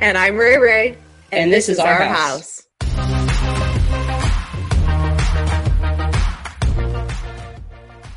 [0.00, 0.88] And I'm Rae Rae.
[1.32, 2.64] And, and this, this, is, our, our house.
[2.80, 3.08] house.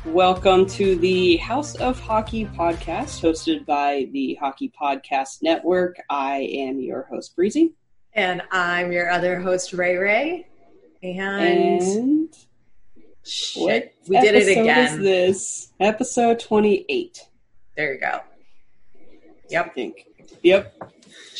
[0.04, 5.96] Welcome to the House of Hockey podcast, hosted by the Hockey Podcast Network.
[6.08, 7.74] I am your host, Breezy.
[8.12, 10.46] And I'm your other host, Rae Rae.
[11.02, 12.34] And, and
[13.24, 14.86] Shit, we did it again.
[14.86, 17.26] Is this episode twenty-eight?
[17.76, 18.20] There you go.
[19.48, 19.66] Yep.
[19.66, 20.06] I think.
[20.44, 20.91] Yep.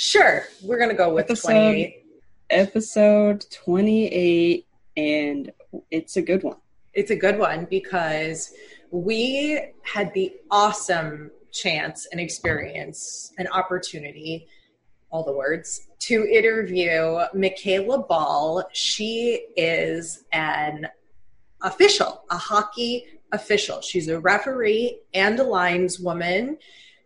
[0.05, 2.05] Sure, we're gonna go with episode, twenty-eight.
[2.51, 5.53] Episode twenty-eight, and
[5.93, 6.57] it's a good one.
[6.93, 8.53] It's a good one because
[8.91, 14.49] we had the awesome chance and experience and opportunity
[15.13, 18.65] all the words to interview Michaela Bahl.
[18.73, 20.89] She is an
[21.63, 23.81] official, a hockey official.
[23.81, 26.57] She's a referee and a lineswoman.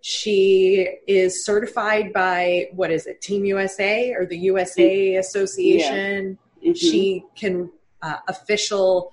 [0.09, 6.39] She is certified by what is it, Team USA or the USA Association.
[6.61, 6.71] Yeah.
[6.71, 6.75] Mm-hmm.
[6.75, 9.11] She can uh, official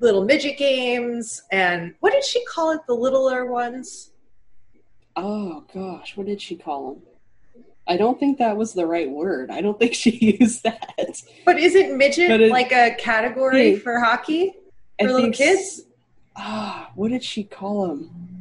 [0.00, 2.80] little midget games and what did she call it?
[2.86, 4.12] The littler ones.
[5.14, 7.64] Oh gosh, what did she call them?
[7.86, 9.50] I don't think that was the right word.
[9.50, 11.20] I don't think she used that.
[11.44, 14.54] But isn't midget it, like a category for hockey?
[14.98, 15.82] For I little kids?
[16.34, 18.33] Ah, what did she call them?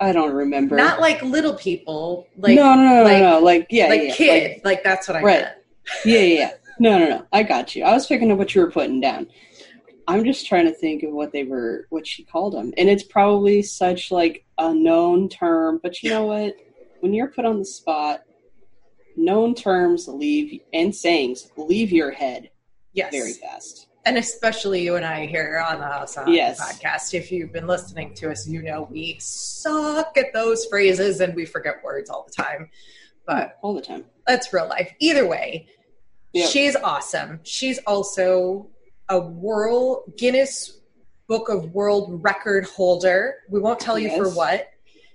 [0.00, 0.76] I don't remember.
[0.76, 2.26] Not like little people.
[2.36, 3.38] Like no, no, no, like, no, no.
[3.40, 4.50] Like yeah, like yeah, kid.
[4.50, 5.42] Like, like, that's what I right.
[5.42, 5.56] meant.
[6.04, 6.50] yeah, yeah, yeah.
[6.78, 7.26] No, no, no.
[7.32, 7.84] I got you.
[7.84, 9.28] I was picking up what you were putting down.
[10.06, 13.04] I'm just trying to think of what they were, what she called them, and it's
[13.04, 15.80] probably such like a known term.
[15.82, 16.56] But you know what?
[17.00, 18.22] When you're put on the spot,
[19.16, 22.50] known terms leave and sayings leave your head
[22.92, 23.12] yes.
[23.12, 26.60] very fast and especially you and I here on the House on yes.
[26.60, 27.14] podcast.
[27.14, 31.46] If you've been listening to us, you know we suck at those phrases and we
[31.46, 32.68] forget words all the time.
[33.26, 34.04] But all the time.
[34.26, 34.92] That's real life.
[34.98, 35.66] Either way,
[36.32, 36.50] yep.
[36.50, 37.40] she's awesome.
[37.42, 38.68] She's also
[39.08, 40.80] a world Guinness
[41.26, 43.36] Book of World Record holder.
[43.48, 44.18] We won't tell you yes.
[44.18, 44.70] for what.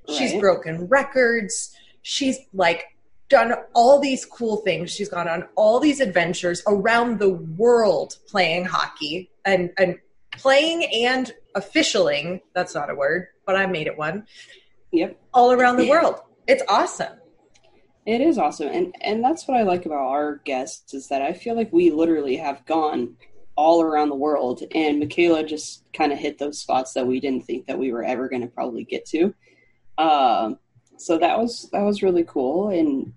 [0.07, 0.41] She's right.
[0.41, 1.75] broken records.
[2.01, 2.85] She's like
[3.29, 4.91] done all these cool things.
[4.91, 9.97] She's gone on all these adventures around the world playing hockey and, and
[10.31, 12.41] playing and officialing.
[12.53, 14.25] That's not a word, but I made it one.
[14.91, 15.19] Yep.
[15.33, 16.21] All around the world.
[16.47, 17.13] It's awesome.
[18.05, 18.69] It is awesome.
[18.69, 21.91] And and that's what I like about our guests is that I feel like we
[21.91, 23.15] literally have gone
[23.55, 27.45] all around the world and Michaela just kind of hit those spots that we didn't
[27.45, 29.35] think that we were ever going to probably get to.
[29.99, 30.57] Um,
[30.97, 33.13] so that was that was really cool and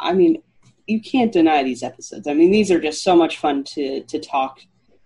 [0.00, 0.42] I mean,
[0.86, 2.26] you can't deny these episodes.
[2.26, 4.60] I mean, these are just so much fun to to talk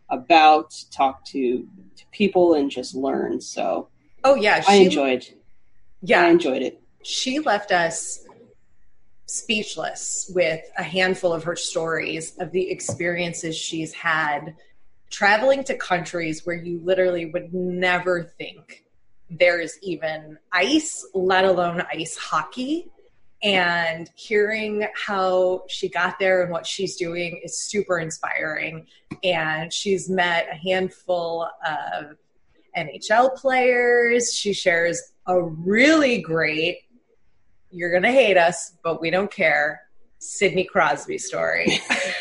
[0.09, 1.67] about, talk to,
[1.97, 3.41] to people, and just learn.
[3.41, 3.89] So,
[4.25, 5.25] oh yeah, she, I enjoyed.
[6.03, 6.81] Yeah, I enjoyed it.
[7.03, 8.25] She left us
[9.27, 14.55] speechless with a handful of her stories of the experiences she's had
[15.11, 18.85] traveling to countries where you literally would never think
[19.31, 22.91] there's even ice, let alone ice hockey
[23.43, 28.87] and hearing how she got there and what she's doing is super inspiring.
[29.25, 32.17] And she's met a handful of
[32.77, 34.33] NHL players.
[34.33, 36.83] She shares a really great,
[37.71, 39.83] you're going to hate us, but we don't care,
[40.19, 41.81] Sidney Crosby story.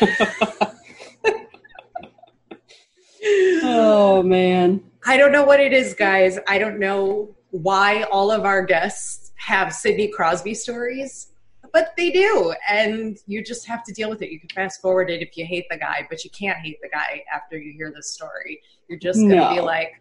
[3.62, 4.82] oh, man.
[5.04, 6.38] I don't know what it is, guys.
[6.48, 11.32] I don't know why all of our guests have Sidney Crosby stories,
[11.72, 12.54] but they do.
[12.68, 14.30] And you just have to deal with it.
[14.30, 16.88] You can fast forward it if you hate the guy, but you can't hate the
[16.88, 18.60] guy after you hear this story.
[18.88, 19.54] You're just going to no.
[19.54, 20.00] be like,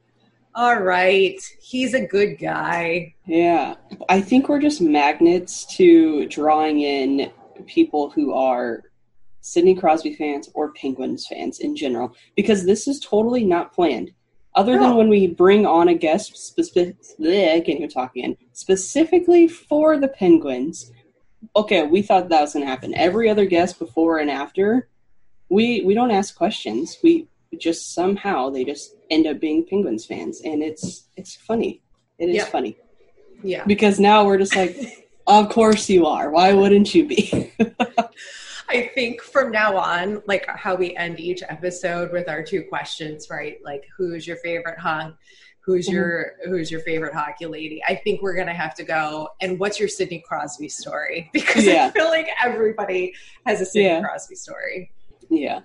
[0.54, 1.42] All right.
[1.60, 3.16] He's a good guy.
[3.26, 3.76] Yeah.
[4.10, 7.32] I think we're just magnets to drawing in
[7.66, 8.84] people who are
[9.42, 14.12] Sidney Crosby fans or Penguins fans in general because this is totally not planned.
[14.56, 14.84] Other No.
[14.90, 19.98] than when we bring on a guest specific, I can't even talk again, specifically for
[19.98, 20.92] the Penguins.
[21.56, 22.94] Okay, we thought that was going to happen.
[22.94, 24.90] Every other guest before and after,
[25.50, 26.98] we we don't ask questions.
[27.02, 27.28] We
[27.58, 31.82] just somehow they just end up being Penguins fans, and it's it's funny.
[32.20, 32.46] It is Yeah.
[32.46, 32.78] funny
[33.44, 33.64] Yeah.
[33.66, 34.76] because now we're just like,
[35.28, 36.30] of course you are.
[36.30, 37.52] Why wouldn't you be?
[38.72, 43.28] I think from now on, like how we end each episode with our two questions,
[43.30, 43.58] right?
[43.64, 45.16] Like who's your favorite hunk?
[45.64, 45.96] Who's Mm-hmm.
[45.96, 47.84] your who's your favorite hockey lady?
[47.88, 51.30] I think we're gonna have to go and what's your Sidney Crosby story?
[51.34, 53.14] Because I feel like everybody
[53.46, 54.02] has a Sidney Yeah.
[54.02, 54.92] Crosby story
[55.30, 55.60] yeah,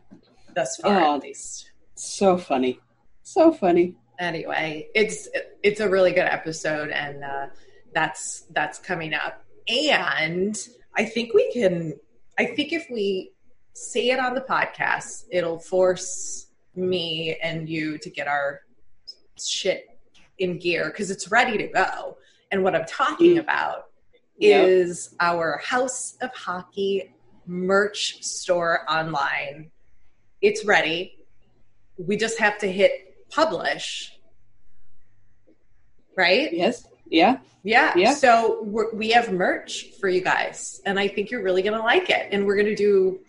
[0.55, 1.15] thus far Oh.
[1.17, 1.71] at least.
[1.95, 2.79] so funny,
[3.23, 3.97] so funny.
[4.19, 5.29] anyway it's
[5.63, 7.47] it's a really good episode and uh,
[7.95, 10.57] that's that's coming up and
[10.97, 11.95] i think we can
[12.39, 13.33] i think if we
[13.73, 18.61] say it on the podcast it'll force me and you to get our
[19.39, 19.87] shit
[20.39, 22.17] in gear because it's ready to go.
[22.53, 23.41] And what i'm talking Mm.
[23.41, 23.85] about
[24.39, 24.69] Yep.
[24.69, 27.15] is our house of hockey
[27.47, 29.71] merch store online.
[30.43, 31.25] It's ready.
[31.97, 32.93] We just have to hit
[33.31, 34.13] publish.
[36.17, 36.53] Right?
[36.53, 38.15] Yes, yeah, yeah, Yeah.
[38.15, 42.11] so we're, we have merch for you guys and i think you're really gonna like
[42.11, 42.29] it.
[42.33, 43.21] And we're gonna do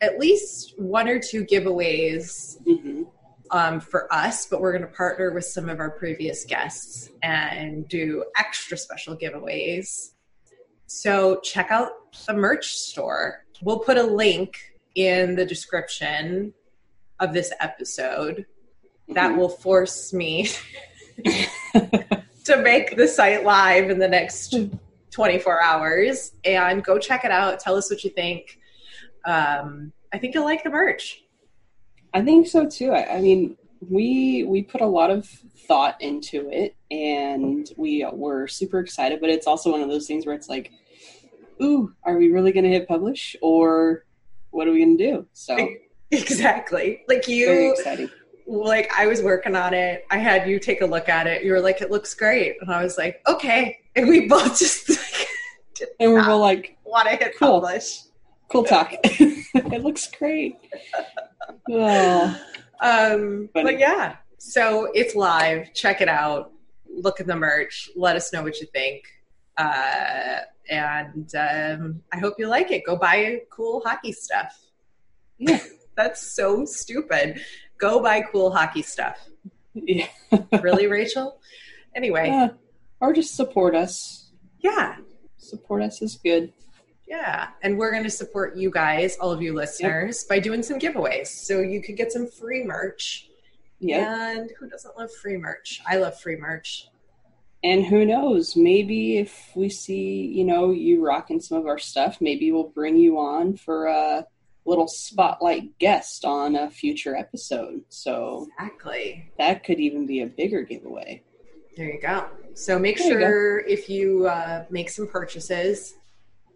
[0.00, 3.02] at least one or two giveaways hmm
[3.50, 8.24] um, for us but we're gonna partner with some of our previous guests and do
[8.38, 10.12] extra special giveaways.
[10.86, 11.90] So check out
[12.26, 13.44] the merch store.
[13.62, 14.56] We'll put a link
[14.94, 16.52] in the description
[17.20, 18.46] of this episode
[19.08, 19.36] that Mhm.
[19.36, 20.48] will force me
[22.44, 24.54] to make the site live in the next
[25.10, 28.58] 24 hours and go check it out tell us what you think
[29.26, 31.24] um, i think you'll like the merch
[32.14, 32.92] I think so too.
[32.92, 33.56] I, I mean,
[33.90, 35.26] we we put a lot of
[35.66, 39.20] thought into it, and we were super excited.
[39.20, 40.70] But it's also one of those things where it's like,
[41.60, 44.04] ooh, are we really going to hit publish, or
[44.50, 45.26] what are we going to do?
[45.32, 45.56] So
[46.12, 48.10] exactly like very you exciting.
[48.46, 51.52] Like i was working on it i had you take a look at it you
[51.52, 55.88] were like it looks great and i was like okay and we both just like,
[55.98, 57.60] And we were like, want to hit Cool.
[57.60, 58.00] publish
[58.50, 58.92] cool talk.
[59.02, 60.56] it looks great.
[61.70, 62.40] Oh,
[62.80, 63.64] Um, Funny.
[63.64, 65.72] but yeah, so it's live.
[65.74, 66.52] Check it out.
[66.86, 67.88] Look at the merch.
[67.96, 69.04] Let us know what you think.
[69.56, 72.82] Uh, and um, I hope you like it.
[72.84, 74.54] Go buy cool hockey stuff.
[75.38, 75.60] Yeah.
[75.96, 77.40] That's so stupid.
[77.78, 79.18] Go buy cool hockey stuff.
[79.74, 80.06] yeah.
[80.62, 81.38] Really, Rachel?
[81.94, 82.48] Anyway, Yeah.
[83.00, 84.30] Or just support us.
[84.60, 84.96] yeah,
[85.36, 86.52] Support us is good.
[87.06, 87.48] yeah.
[87.62, 91.26] And we're going to support you guys, all of you listeners, by doing some giveaways.
[91.28, 93.28] So you could get some free merch.
[93.78, 94.30] Yeah.
[94.38, 95.80] And who doesn't love free merch?
[95.86, 96.88] I love free merch.
[97.62, 98.56] And who knows?
[98.56, 102.96] Maybe if we see, you know, you rocking some of our stuff, maybe we'll bring
[102.96, 104.26] you on for a
[104.66, 107.82] little spotlight guest on a future episode.
[107.88, 109.30] So Exactly.
[109.38, 111.22] that could even be a bigger giveaway.
[111.76, 112.26] There you go.
[112.54, 115.94] So make There you sure if you uh, make some purchases,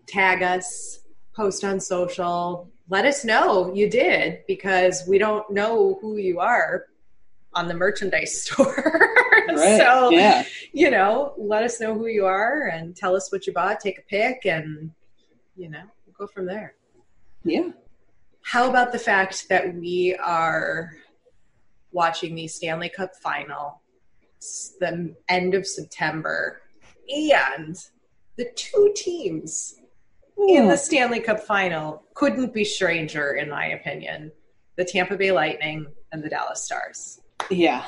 [0.07, 1.01] tag us,
[1.35, 6.87] post on social, let us know you did because we don't know who you are
[7.55, 8.75] on the merchandise store.
[9.49, 9.79] Right.
[9.79, 10.45] so, yeah.
[10.73, 13.99] you know, let us know who you are and tell us what you bought, take
[13.99, 14.91] a pic, and,
[15.57, 16.75] you know, we'll go from there.
[17.45, 17.71] Yeah.
[18.49, 20.93] How about the fact that we are
[21.93, 23.83] watching the Stanley Cup final
[24.81, 26.63] the end of September
[27.11, 27.77] and
[28.39, 29.75] the two teams
[30.49, 34.33] in the Stanley Cup final couldn't be stranger in my opinion.
[34.77, 37.21] The Tampa Bay Lightning and the Dallas Stars.
[37.51, 37.85] Yeah.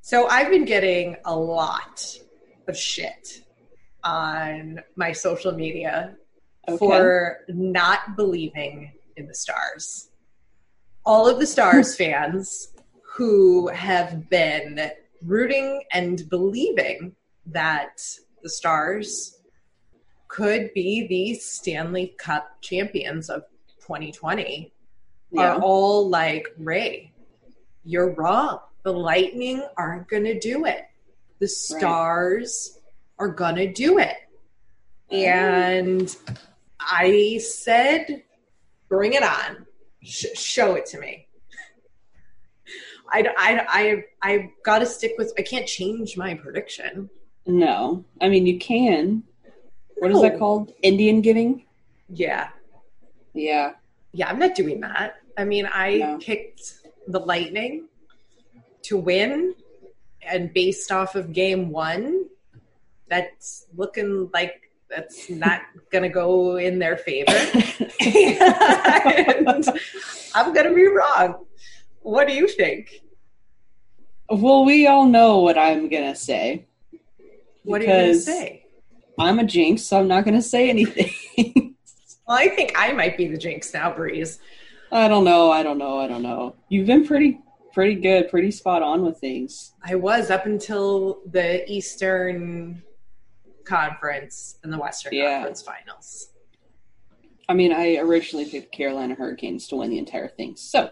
[0.00, 2.06] So I've been getting a lot
[2.68, 3.42] of shit
[4.04, 6.14] on my social media
[6.68, 6.76] Okay.
[6.78, 10.10] for not believing in the stars.
[11.04, 14.90] All of the Stars fans who have been
[15.24, 17.14] rooting and believing
[17.46, 18.00] that
[18.42, 19.38] the Stars
[20.28, 23.42] could be the Stanley Cup champions of
[23.80, 24.72] 2020
[25.30, 25.56] Yeah.
[25.56, 27.12] are all like, Rae,
[27.84, 28.60] you're wrong.
[28.84, 30.86] The Lightning aren't going to do it.
[31.40, 32.78] The Stars
[33.18, 34.16] are going to do it.
[35.10, 36.16] And
[36.90, 38.22] I said,
[38.88, 39.66] bring it on.
[40.02, 41.28] Sh- show it to me.
[43.10, 45.32] I, I, I, I've got to stick with.
[45.38, 47.10] I can't change my prediction.
[47.46, 49.24] No, I mean you can.
[49.98, 50.72] What is that called?
[50.82, 51.64] Indian giving.
[52.08, 52.48] Yeah,
[53.34, 53.72] Yeah.
[54.12, 54.28] yeah.
[54.28, 55.16] I'm not doing that.
[55.36, 56.18] I mean, I No.
[56.18, 56.74] picked
[57.06, 57.88] the Lightning
[58.82, 59.54] to win,
[60.22, 62.26] and based off of Game One,
[63.08, 67.32] that's looking like that's not going to go in their favor.
[68.00, 69.48] and
[70.34, 71.46] I'm going to be wrong.
[72.02, 73.02] What do you think?
[74.32, 76.66] well, we all know what I'm gonna say.
[77.64, 78.66] What are you going to say?
[79.18, 81.10] I'm a jinx, so I'm not gonna say anything.
[82.24, 84.38] Well, I think I might be the jinx now, Breeze.
[84.92, 85.50] I don't know.
[85.50, 85.98] I don't know.
[85.98, 86.54] I don't know.
[86.68, 87.40] You've been pretty,
[87.74, 89.72] pretty good, pretty spot on with things.
[89.82, 92.80] I was up until the Eastern
[93.64, 95.34] Conference and the Western Yeah.
[95.38, 96.28] Conference Finals.
[97.48, 100.90] I mean, I originally picked Carolina Hurricanes to win the entire thing, so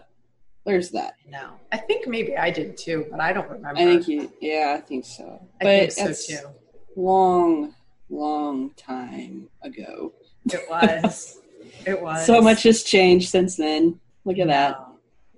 [0.65, 1.15] there's that.
[1.27, 3.79] No, I think maybe I did too, but I don't remember.
[3.79, 4.31] I think you.
[4.41, 5.41] Yeah, I think so.
[5.61, 6.47] I but think so too.
[6.95, 7.73] long,
[8.09, 10.13] long time ago.
[10.45, 11.39] It was.
[11.85, 13.99] it was So much has changed since then.
[14.25, 14.85] Look at that.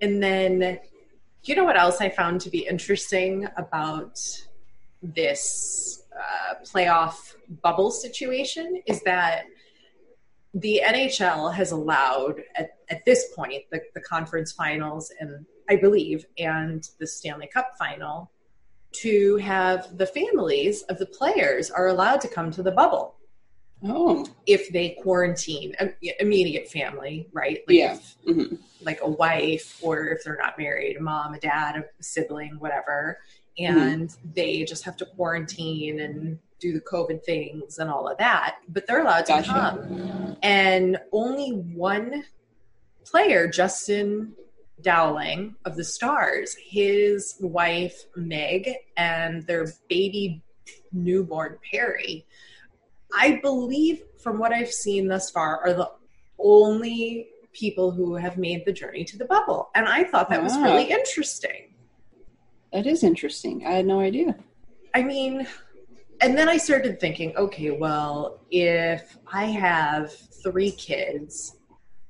[0.01, 0.79] And then,
[1.43, 4.19] you know what else I found to be interesting about
[5.01, 9.45] this uh, playoff bubble situation is that
[10.53, 16.25] the NHL has allowed at, at this point the, the conference finals and I believe
[16.37, 18.31] and the Stanley Cup final
[18.93, 23.15] to have the families of the players are allowed to come to the bubble
[23.85, 25.75] Oh, if they quarantine
[26.19, 27.59] immediate family, right?
[27.67, 27.93] Like Yeah.
[27.95, 28.57] if, Mhm.
[28.81, 33.19] like a wife, or if they're not married, a mom, a dad, a sibling, whatever,
[33.59, 33.77] Mm-hmm.
[33.77, 38.55] and they just have to quarantine and do the COVID things and all of that.
[38.67, 39.49] But they're allowed to Gotcha.
[39.51, 42.23] come, and only one
[43.05, 44.33] player, Justin
[44.81, 50.41] Dowling of the Stars, his wife Meg, and their baby
[50.91, 52.25] newborn Perry.
[53.15, 55.91] I believe, from what I've seen thus far, are the
[56.39, 59.69] only people who have made the journey to the bubble.
[59.75, 61.72] And I thought that was really interesting.
[62.73, 63.65] That is interesting.
[63.65, 64.35] I had no idea.
[64.93, 65.47] I mean,
[66.21, 70.11] and then I started thinking, okay, well, if I have
[70.43, 71.55] three kids,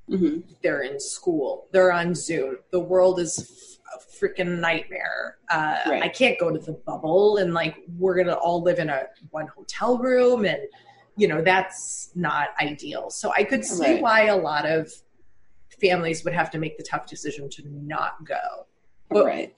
[0.09, 5.37] hmm they're in school, they're on Zoom, the world is a freaking nightmare.
[5.49, 6.03] Uh, Right.
[6.03, 9.47] I can't go to the bubble, and like we're gonna all live in a one
[9.47, 10.59] hotel room, and
[11.17, 13.09] you know that's not ideal.
[13.09, 14.01] So I could see Right.
[14.01, 14.91] why a lot of
[15.81, 18.65] families would have to make the tough decision to not go.
[19.09, 19.53] Well, right.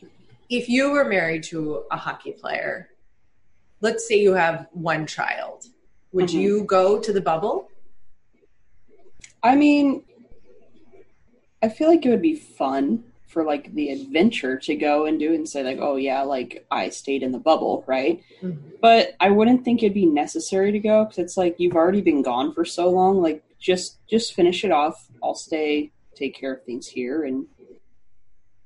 [0.49, 2.89] If you were married to a hockey player,
[3.81, 5.65] let's say you have one child,
[6.11, 6.41] would Mhm.
[6.41, 7.69] you go to the bubble?
[9.43, 10.03] I mean,
[11.61, 15.33] I feel like it would be fun for like the adventure to go and do
[15.33, 18.23] and say like, oh yeah, like I stayed in the bubble, right?
[18.81, 22.21] But I wouldn't think it'd be necessary to go because it's like you've already been
[22.21, 23.21] gone for so long.
[23.21, 25.07] Like just just finish it off.
[25.23, 27.47] I'll stay, take care of things here, and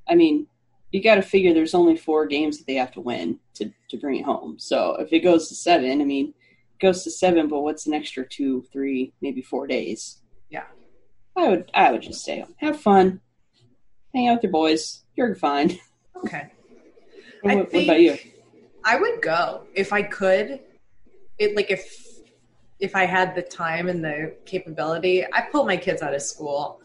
[0.07, 0.47] I mean,
[0.91, 3.97] you got to figure there's only four games that they have to win to to
[3.97, 4.57] bring it home.
[4.57, 7.93] So if it goes to seven, I mean, it goes to seven, but what's an
[7.93, 10.21] extra two, three, maybe four days?
[10.49, 10.65] Yeah.
[11.37, 13.21] I would I would just say, have fun,
[14.13, 15.03] hang out with your boys.
[15.15, 15.77] You're fine.
[16.15, 16.51] Okay.
[17.41, 18.17] what, I what about you?
[18.83, 20.61] I would go if I could.
[21.37, 22.07] It like if
[22.79, 26.78] if I had the time and the capability, I pull my kids out of school.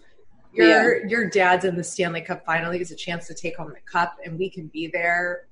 [0.54, 2.70] Your your dad's in the Stanley Cup final.
[2.72, 5.46] He gets a chance to take home the cup, and we can be there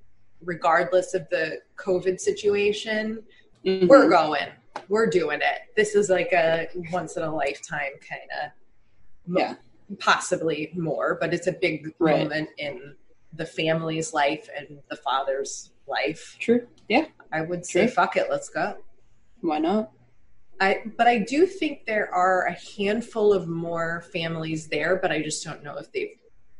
[0.44, 3.22] regardless of the COVID situation.
[3.64, 3.88] Mhm.
[3.88, 4.48] We're going.
[4.88, 5.60] We're doing it.
[5.76, 9.54] This is like a once in a lifetime kind of Yeah.
[9.98, 12.18] possibly more, but it's a big Right.
[12.18, 12.96] moment in
[13.32, 16.36] the family's life and the father's life.
[16.40, 16.66] True.
[16.88, 17.06] Yeah.
[17.30, 17.90] I would say, True.
[17.94, 18.76] fuck it, let's go.
[19.40, 19.92] Why not?
[20.62, 25.20] I, but I do think there are a handful of more families there, but I
[25.20, 26.14] just don't know if they've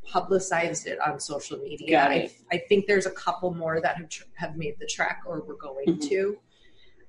[0.04, 2.02] publicized it on social media.
[2.02, 2.30] I.
[2.50, 5.54] I think there's a couple more that have, tr- have made the trek or we're
[5.54, 6.09] going Mhm.
[6.09, 6.38] to.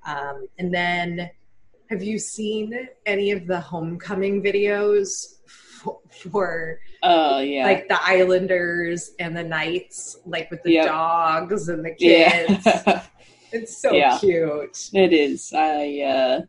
[0.06, 1.32] Um, and then,
[1.90, 7.66] have you seen any of the homecoming videos for, for Oh yeah.
[7.66, 10.86] like the Islanders and the Knights, like with the Yep.
[10.86, 12.64] dogs and the kids?
[12.66, 13.04] yeah.
[13.56, 14.18] It's so Yeah.
[14.20, 14.90] cute.
[14.94, 15.54] it is.
[15.54, 16.42] I uh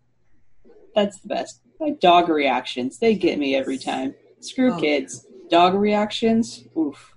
[0.95, 1.61] that's the best.
[1.81, 2.99] Like dog reactions.
[2.99, 4.15] They get me every time.
[4.41, 5.27] Screw Oh, kids.
[5.51, 6.65] Dog reactions.
[6.77, 7.15] Oof.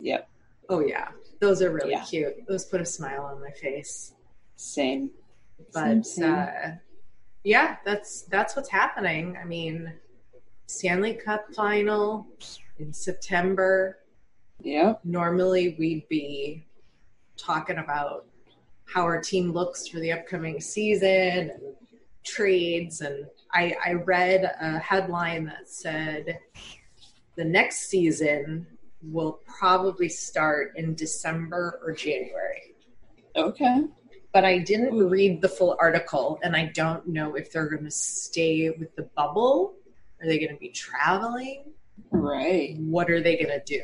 [0.00, 0.28] Yep.
[0.68, 1.08] Oh yeah,
[1.40, 2.04] those are really Yeah.
[2.04, 2.46] cute.
[2.46, 4.14] Those put a smile on my face.
[4.56, 5.10] Same.
[5.72, 6.32] But Same, same.
[6.34, 6.46] uh,
[7.44, 9.36] yeah, that's that's what's happening.
[9.40, 9.92] I mean,
[10.66, 12.26] Stanley Cup final
[12.78, 13.98] in September.
[14.62, 14.94] Yeah.
[15.04, 16.64] Normally, we'd be
[17.36, 18.26] talking about
[18.86, 21.08] how our team looks for the upcoming season
[21.50, 21.52] and
[22.24, 23.00] trades.
[23.00, 26.38] And I, I read a headline that said
[27.36, 28.66] the next season
[29.02, 32.74] will probably start in December or January.
[33.36, 33.84] Okay.
[34.32, 37.90] But I didn't read the full article, and I don't know if they're going to
[37.90, 39.74] stay with the bubble.
[40.20, 41.64] Are they going to be traveling?
[42.12, 42.76] Right.
[42.78, 43.82] What are they going to do?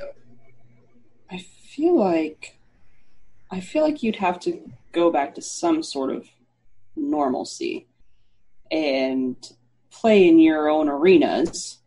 [1.31, 2.59] I feel like
[3.50, 4.61] I feel like you'd have to
[4.93, 6.26] go back to some sort of
[6.97, 7.87] normalcy
[8.71, 9.37] and
[9.91, 11.79] play in your own arenas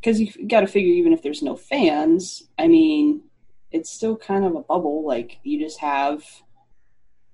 [0.00, 3.22] because you've got to figure even if there's no fans i mean
[3.70, 6.22] it's still kind of a bubble like you just have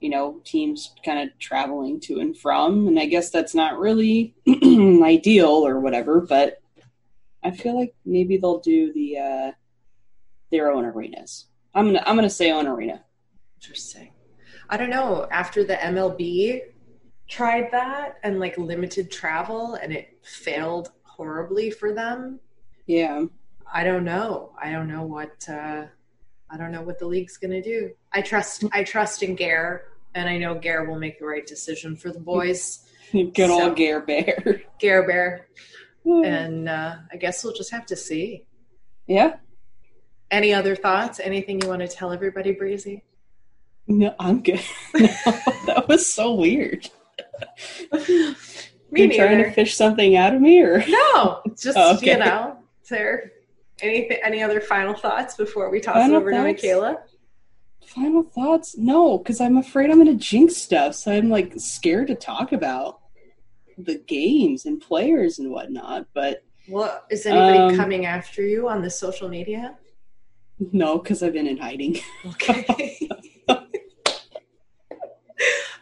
[0.01, 4.35] you know teams kind of traveling to and from and i guess that's not really
[5.03, 6.61] ideal or whatever but
[7.43, 9.53] i feel like maybe they'll do the uh
[10.53, 13.03] their own arenas i'm gonna i'm gonna say own arena
[13.57, 14.13] Interesting.
[14.69, 15.27] I don't know.
[15.31, 16.61] After the MLB
[17.29, 22.39] tried that and like limited travel and it failed horribly for them,
[22.87, 23.25] yeah
[23.73, 24.53] I don't know.
[24.63, 25.87] I don't know what uh
[26.49, 27.91] I don't know what the league's going to do.
[28.13, 31.97] I trust I trust in Gare and I know Gare will make the right decision
[31.97, 32.87] for the boys.
[33.13, 34.63] good So- old Gare Bear.
[34.79, 35.49] Gare Bear
[36.05, 38.45] and uh I guess we'll just have to see.
[39.07, 39.37] yeah.
[40.31, 41.21] Any other thoughts?
[41.21, 43.05] Anything you want to tell everybody, Breezy?
[43.87, 44.61] No, I'm good.
[44.95, 45.07] No,
[45.67, 46.91] that was so weird.
[48.93, 52.13] Me you trying to fish something out of me, or No, just Oh, okay.
[52.13, 53.33] you know, is there
[53.81, 54.19] anything?
[54.23, 56.41] Any other final thoughts before we toss Final it over thoughts?
[56.63, 56.99] to Michaela?
[57.85, 58.77] final thoughts?
[58.77, 60.95] No, because I'm afraid I'm going to jinx stuff.
[60.95, 63.01] So I'm like scared to talk about
[63.79, 66.07] the games and players and whatnot.
[66.15, 69.77] But Well, is anybody Um, coming after you on the social media?
[70.73, 71.99] no, because I've been in hiding.
[72.27, 73.09] Okay.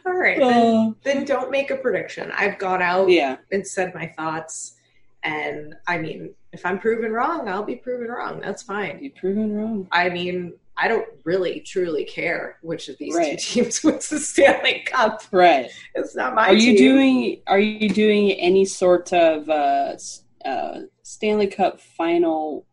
[0.07, 2.31] All right, then, Uh, then don't make a prediction.
[2.33, 4.77] I've gone out yeah, and said my thoughts,
[5.23, 8.41] and I mean, if I'm proven wrong, I'll be proven wrong.
[8.41, 9.03] That's fine.
[9.03, 9.89] you proven wrong.
[9.91, 13.39] I mean, I don't really truly care which of these Right.
[13.39, 15.23] two teams wins the Stanley Cup.
[15.33, 15.71] Right.
[15.95, 16.77] It's not my Are you team.
[16.77, 17.43] doing?
[17.47, 19.97] Are you doing any sort of uh,
[20.45, 22.67] uh, Stanley Cup final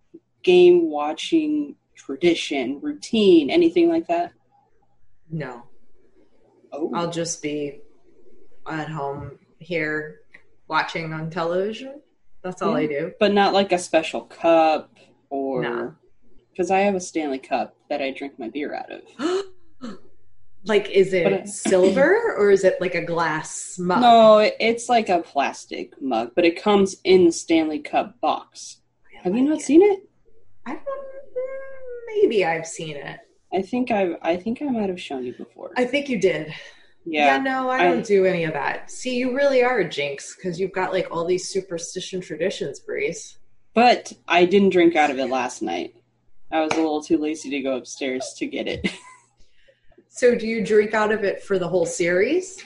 [0.43, 4.33] game watching tradition, routine, anything like that?
[5.29, 5.63] No,
[6.71, 7.81] Oh, I'll just be
[8.69, 10.21] at home here
[10.67, 12.01] watching on television.
[12.43, 13.11] That's all I do.
[13.19, 14.95] but not like a special cup
[15.29, 15.95] or
[16.51, 19.43] because I have a Stanley Cup that I drink my beer out of.
[20.65, 24.01] like, is it I- silver or is it like a glass mug?
[24.01, 28.77] No, it- it's like a plastic mug, but it comes in the Stanley Cup box.
[29.23, 30.07] Have you not seen it?
[30.65, 30.85] I don't.
[32.21, 33.19] Maybe I've seen it.
[33.53, 35.71] I think I I think I might have shown you before.
[35.77, 36.53] I think you did.
[37.05, 37.37] Yeah, yeah.
[37.41, 38.91] no, I don't I- do any of that.
[38.91, 43.37] See, you really are a jinx because you've got like all these superstition traditions, Breeze.
[43.73, 45.95] But I didn't drink out of it last night.
[46.51, 48.91] I was a little too lazy to go upstairs to get it.
[50.13, 52.61] So, do you drink out of it for the whole series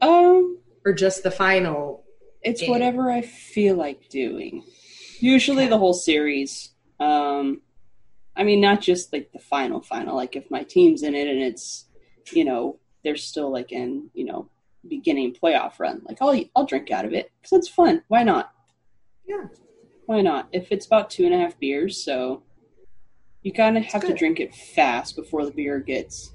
[0.00, 2.04] um, or just the final?
[2.42, 2.70] it's Game.
[2.70, 4.64] whatever I feel like doing.
[5.18, 6.70] Usually the whole series.
[6.98, 7.60] Um,
[8.36, 10.16] I mean, not just like the final final.
[10.16, 11.86] Like if my team's in it and it's,
[12.32, 14.48] you know, they're still like in, you know,
[14.88, 16.02] beginning playoff run.
[16.04, 18.02] Like I'll I'll drink out of it because it's fun.
[18.08, 18.52] Why not?
[19.26, 19.46] Yeah.
[20.06, 20.48] Why not?
[20.52, 22.42] If it's about two and a half beers, so
[23.42, 26.34] you kind of have to drink it fast before the beer gets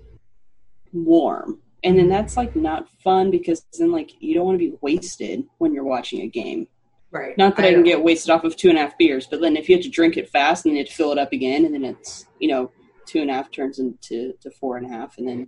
[0.91, 1.60] warm.
[1.84, 5.43] And then that's like not fun because then like you don't want to be wasted
[5.60, 6.67] when you're watching a game.
[7.15, 7.38] Right.
[7.38, 9.56] Not that I, can get wasted off of two and a half beers, but then
[9.56, 11.32] if you have to drink it fast and then you have to fill it up
[11.32, 12.69] again, and then it's you know
[13.06, 15.47] two and a half turns into to four and a half, and then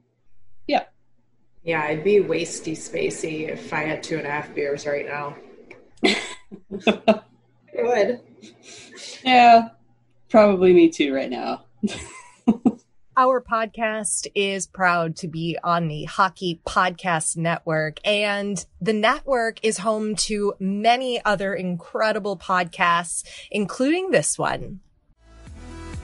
[0.67, 0.83] Yeah,
[1.63, 5.35] Yeah, I'd be wasty spacey if I had two and a half beers right now.
[6.87, 7.21] I
[7.79, 8.21] would.
[9.25, 9.67] yeah,
[10.29, 11.65] probably me too right now.
[13.19, 19.79] Our podcast is proud to be on the Hockey Podcast Network, and the network is
[19.79, 24.81] home to many other incredible podcasts, including this one.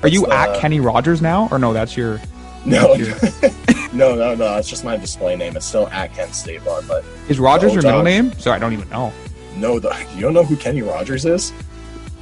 [0.02, 1.72] Are you It's, uh, at Kenny Rogers now, or no?
[1.72, 2.20] That's your.
[2.66, 3.30] No, Sure.
[3.94, 4.58] no, no, no.
[4.58, 5.56] It's just my display name.
[5.56, 8.34] It's still at Kent State Bar, but Is Rogers your middle name?
[8.40, 9.14] Sorry, I don't even know.
[9.58, 11.54] no, the, you don't know who Kenny Rogers is?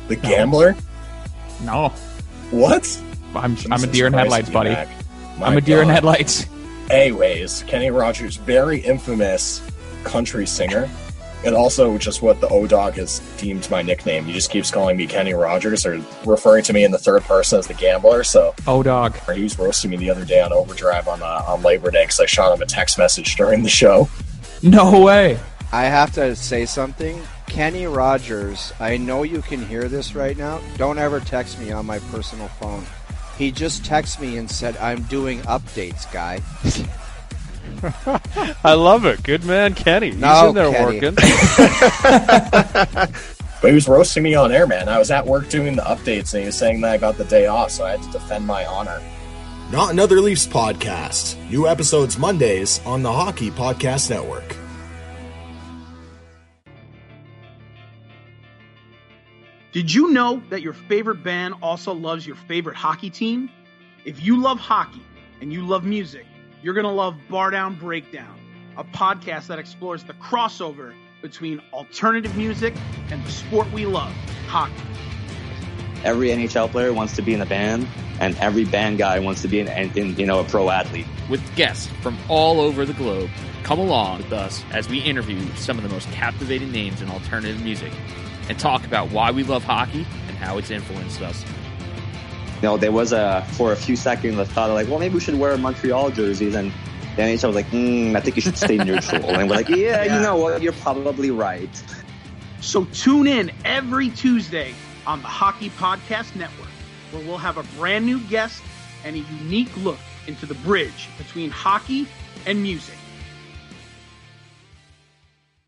[0.10, 0.22] The No.
[0.24, 0.76] gambler?
[1.64, 1.90] No,
[2.50, 3.02] What?
[3.36, 4.76] I'm I'm a deer in Christ, headlights, buddy.
[5.44, 6.46] I'm a deer in headlights.
[6.90, 9.62] Anyways, Kenny Rogers, very infamous
[10.04, 10.90] country singer.
[11.44, 14.26] And also just what the O Dog has deemed my nickname.
[14.26, 17.58] He just keeps calling me Kenny Rogers or referring to me in the third person
[17.58, 18.24] as the gambler.
[18.24, 19.16] So Oh, dog.
[19.34, 22.20] he was roasting me the other day on Overdrive on uh, on Labor Day because
[22.20, 24.08] I shot him a text message during the show.
[24.62, 25.40] No way.
[25.72, 27.20] I have to say something.
[27.48, 30.62] Kenny Rogers, I know you can hear this right now.
[30.78, 32.86] Don't ever text me on my personal phone.
[33.42, 36.42] He just texted me and said, I'm doing updates, guy.
[38.64, 39.24] I love it.
[39.24, 40.12] Good man, Kenny.
[40.12, 41.00] He's No, in there Kenny.
[41.00, 41.16] working.
[43.62, 44.90] But he was roasting me on air, man.
[44.90, 47.26] I was at work doing the updates and he was saying that I got the
[47.26, 49.02] day off, so I had to defend my honor.
[49.72, 51.36] Not Another Leafs podcast.
[51.50, 54.56] New episodes Mondays on the Hockey Podcast Network.
[59.72, 63.50] Did you know that your favorite band also loves your favorite hockey team?
[64.04, 65.02] If you love hockey
[65.40, 66.26] and you love music,
[66.62, 68.38] you're going to love Bar Down Breakdown,
[68.76, 72.74] a podcast that explores the crossover between alternative music
[73.12, 74.12] and the sport we love,
[74.48, 74.74] hockey.
[76.04, 77.88] every NHL player wants to be in a band,
[78.20, 81.06] and every band guy wants to be in, in you know a pro athlete.
[81.30, 83.30] with guests from all over the globe.
[83.64, 87.64] Come along with us as we interview some of the most captivating names in alternative
[87.64, 87.94] music
[88.52, 91.46] and talk about why we love hockey and how it's influenced us.
[92.58, 95.20] You know, there was a for a few seconds I thought like, well, maybe we
[95.22, 96.70] should wear a Montreal jerseys, and
[97.16, 100.04] the NHL was like, mm, I think you should stay neutral, and we're like, yeah,
[100.04, 101.84] you know what, you're probably right.
[102.60, 104.76] So tune in every Tuesday
[105.08, 106.68] on the Hockey Podcast Network,
[107.12, 108.62] where we'll have a brand new guest
[109.06, 112.06] and a unique look into the bridge between hockey
[112.46, 112.98] and music.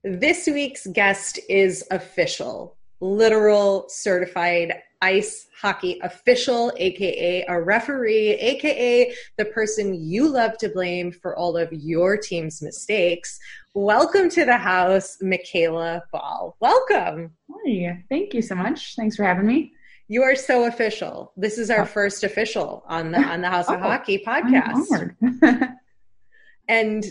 [0.05, 9.45] This week's guest is official, literal certified ice hockey official, aka a referee, aka the
[9.45, 13.39] person you love to blame for all of your team's mistakes.
[13.75, 16.57] Welcome to the house, Michaela Bahl.
[16.59, 17.31] Welcome.
[17.49, 18.97] Hi, thank you so much.
[18.97, 19.71] Thanks for having me.
[20.09, 21.31] You are so official.
[21.37, 21.85] This is our oh.
[21.85, 25.15] first official on the on the House of Oh, Hockey I'm podcast.
[26.67, 27.05] and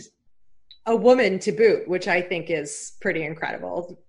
[0.85, 3.99] a woman to boot, which I think is pretty incredible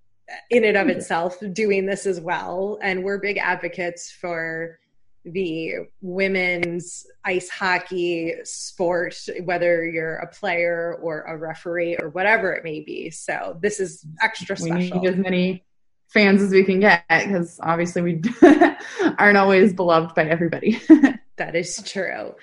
[0.51, 2.79] in and of itself, doing this as well.
[2.83, 4.79] And we're big advocates for
[5.25, 12.65] the women's ice hockey sport, whether you're a player or a referee or whatever it
[12.65, 13.11] may be.
[13.11, 15.01] So this is extra we special.
[15.01, 15.65] need as many
[16.09, 18.23] fans as we can get because obviously we
[19.19, 20.81] aren't always beloved by everybody.
[21.37, 22.37] That is true.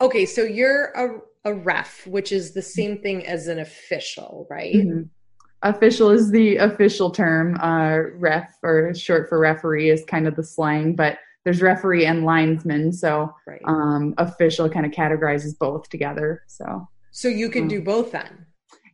[0.00, 4.74] Okay, so you're a, a ref, which is the same thing as an official, right?
[4.74, 5.08] Mhm.
[5.62, 7.56] Official is the official term.
[7.60, 12.24] Uh, ref or short for referee is kind of the slang, but there's referee and
[12.24, 12.92] linesman.
[12.92, 13.60] So Right.
[13.64, 16.42] um, official kind of categorizes both together.
[16.48, 17.70] So So you can Mm.
[17.70, 18.44] do both then.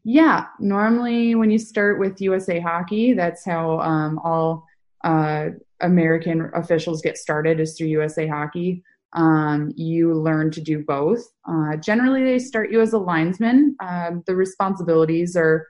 [0.04, 4.64] Yeah, normally when you start with USA Hockey, that's how um, all
[5.04, 5.48] uh,
[5.80, 8.84] American officials get started is through USA Hockey.
[9.14, 11.22] Um, you learn to do both.
[11.46, 13.76] Uh, generally, they start you as a linesman.
[13.80, 15.66] Um, the responsibilities are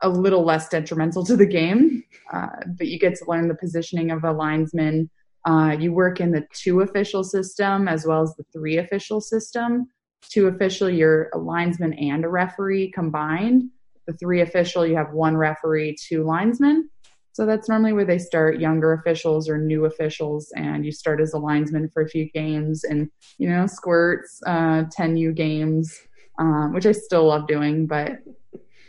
[0.00, 2.48] a little less detrimental to the game, uh,
[2.78, 5.10] but you get to learn the positioning of a linesman.
[5.44, 9.88] Uh, you work in the two official system as well as the three official system
[10.28, 13.64] two official, you're a linesman and a referee combined.
[14.06, 16.88] The three official, you have one referee, two linesmen.
[17.32, 21.32] So that's normally where they start younger officials or new officials, and you start as
[21.32, 25.98] a linesman for a few games and, you know, squirts, uh, 10U games,
[26.38, 28.18] um, which I still love doing, but,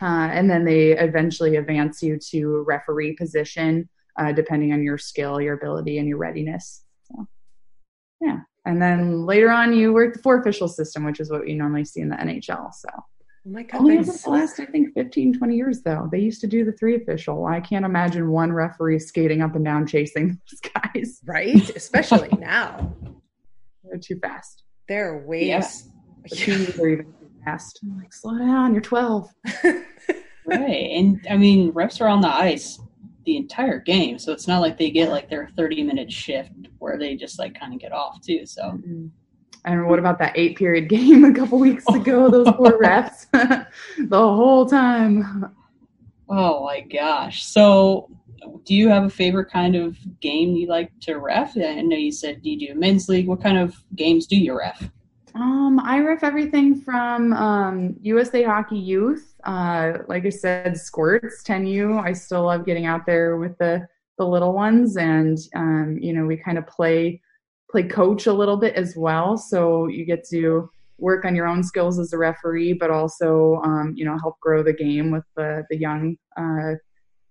[0.01, 3.87] uh, and then they eventually advance you to referee position,
[4.19, 6.83] uh, depending on your skill, your ability, and your readiness.
[7.03, 7.25] So,
[8.19, 8.39] yeah.
[8.65, 11.85] And then later on, you work the four official system, which is what you normally
[11.85, 12.73] see in the NHL.
[12.73, 12.89] So
[13.45, 16.07] Oh my only over the last, I think, 15, 20 years, though.
[16.11, 17.45] They used to do the three official.
[17.45, 21.19] I can't imagine one referee skating up and down chasing those guys.
[21.25, 21.75] Right?
[21.75, 22.95] Especially now.
[23.83, 24.63] They're too fast.
[24.87, 25.47] They're ways.
[25.47, 25.67] Yeah.
[26.23, 27.79] The teams are even too fast.
[27.83, 29.29] I'm like, slow down, you're 12.
[30.45, 30.91] right.
[30.91, 32.79] And I mean, refs are on the ice
[33.25, 36.97] the entire game, so it's not like they get like their 30 minute shift where
[36.97, 38.45] they just like kind of get off too.
[38.45, 39.07] So Mm-hmm.
[39.65, 42.29] And what about that eight period game a couple weeks ago?
[42.29, 43.27] Those poor refs
[43.97, 45.55] the whole time.
[46.29, 47.43] Oh my gosh.
[47.45, 48.09] So,
[48.65, 51.55] do you have a favorite kind of game you like to ref?
[51.57, 53.27] I know you said you do men's league.
[53.27, 54.89] What kind of games do you ref?
[55.35, 62.03] Um, I ref everything from um, USA Hockey Youth, uh, like I said, squirts, 10U.
[62.03, 63.87] I still love getting out there with the
[64.19, 67.19] the little ones, and um, you know we kind of play
[67.73, 69.35] play coach a little bit as well.
[69.35, 73.93] So you get to work on your own skills as a referee, but also um,
[73.97, 76.75] you know help grow the game with the the young uh,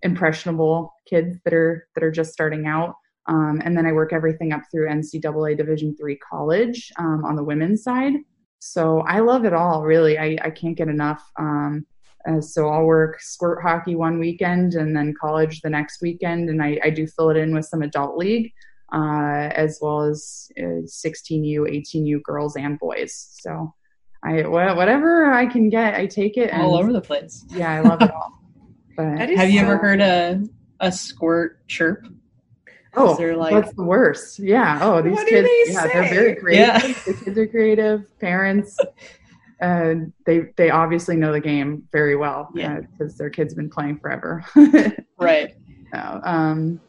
[0.03, 2.95] impressionable kids that are that are just starting out.
[3.29, 7.45] Um, and then I work everything up through NCAA Division three college um, on the
[7.45, 8.15] women's side.
[8.59, 10.19] So I love it all, really.
[10.19, 11.23] I, I can't get enough.
[11.39, 11.87] Um,
[12.29, 16.61] uh, so I'll work squirt hockey one weekend and then college the next weekend, and
[16.63, 18.53] I, I do fill it in with some adult league,
[18.93, 23.37] uh, as well as uh, 16U, 18U girls and boys.
[23.41, 23.75] So
[24.23, 26.51] I whatever I can get, I take it.
[26.51, 27.45] And, all over the place.
[27.51, 28.39] Yeah, I love it all.
[28.97, 30.43] But have you ever heard a
[30.81, 32.07] a squirt chirp?
[32.95, 34.39] Oh, they're like, that's the worst.
[34.39, 34.79] Yeah.
[34.83, 35.49] Oh, these What do kids.
[35.49, 36.83] they yeah, they're very creative.
[36.85, 36.95] Yeah.
[37.07, 38.19] The kids are creative.
[38.21, 38.79] Parents,
[39.63, 39.95] uh,
[40.27, 42.81] they they obviously know the game very well Yeah.
[42.81, 44.45] because their kids have been playing forever.
[45.19, 45.55] right.
[45.95, 46.81] So, um,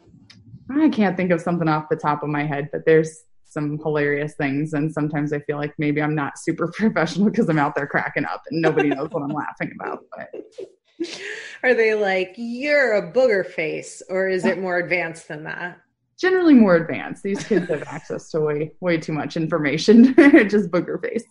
[0.69, 4.33] I can't think of something off the top of my head, but there's some hilarious
[4.35, 7.87] things, and sometimes I feel like maybe I'm not super professional because I'm out there
[7.87, 10.03] cracking up and nobody knows what I'm laughing about.
[10.15, 10.29] But
[11.63, 15.79] Are they like, you're a booger face, or is it more advanced than that?
[16.23, 17.21] generally more advanced.
[17.21, 20.13] These kids have access to way way too much information.
[20.49, 21.25] Just booger face.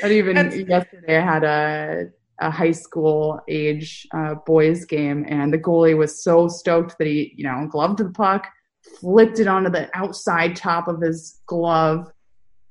[0.00, 0.36] but even
[0.68, 2.10] yesterday, I had a
[2.42, 7.32] a high school age uh, boys game, and the goalie was so stoked that he,
[7.36, 8.48] you know, gloved the puck,
[9.00, 12.10] flipped it onto the outside top of his glove,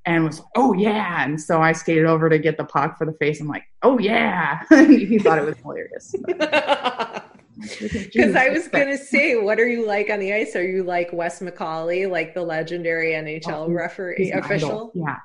[0.05, 1.23] and was oh yeah.
[1.23, 3.39] And so I skated over to get the puck for the face.
[3.41, 4.61] I'm like, oh yeah.
[4.69, 6.13] he thought it was hilarious.
[7.79, 10.55] Because I was going to say, what are you like on the ice?
[10.55, 14.69] Are you like Wes McCauley, like the legendary NHL Oh, referee official?
[14.69, 14.91] idol.
[14.95, 15.17] Yeah.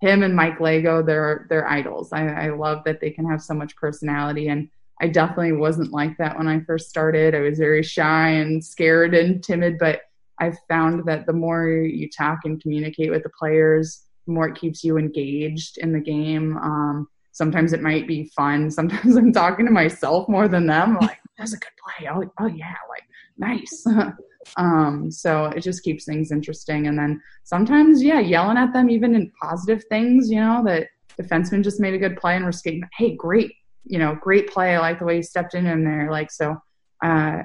[0.00, 2.12] Him and Mike Leggo, they're they're idols.
[2.12, 4.68] I, I love that they can have so much personality and
[5.00, 7.34] I definitely wasn't like that when I first started.
[7.34, 10.02] I was very shy and scared and timid, but
[10.40, 14.56] I've found that the more you talk and communicate with the players, the more it
[14.56, 16.56] keeps you engaged in the game.
[16.58, 18.70] Um, sometimes it might be fun.
[18.78, 20.96] Sometimes I'm talking to myself more than them.
[20.96, 22.08] I'm like, that's a good play.
[22.08, 23.04] Oh, oh yeah, like
[23.36, 23.86] nice.
[24.56, 26.86] um, so it just keeps things interesting.
[26.86, 30.88] And then sometimes, yeah, yelling at them even in positive things, you know, that
[31.20, 32.88] defenseman just made a good play and we're skating.
[32.96, 33.52] Hey, great,
[33.84, 34.74] you know, great play.
[34.74, 36.10] I like the way you stepped in in there.
[36.10, 36.56] Like so.
[37.04, 37.42] Uh,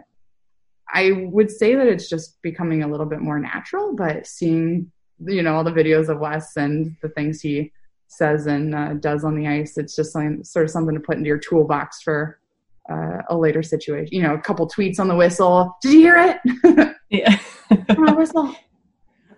[0.94, 4.92] I would say that it's just becoming a little bit more natural, but seeing
[5.26, 7.72] you know all the videos of Wes and the things he
[8.08, 11.18] says and uh, does on the ice, it's just something, sort of something to put
[11.18, 12.40] into your toolbox for
[12.92, 14.10] uh, a later situation.
[14.12, 15.76] You know, a couple tweets on the whistle.
[15.82, 16.96] Did you hear it?
[17.10, 17.38] Yeah.
[17.90, 18.56] on my whistle.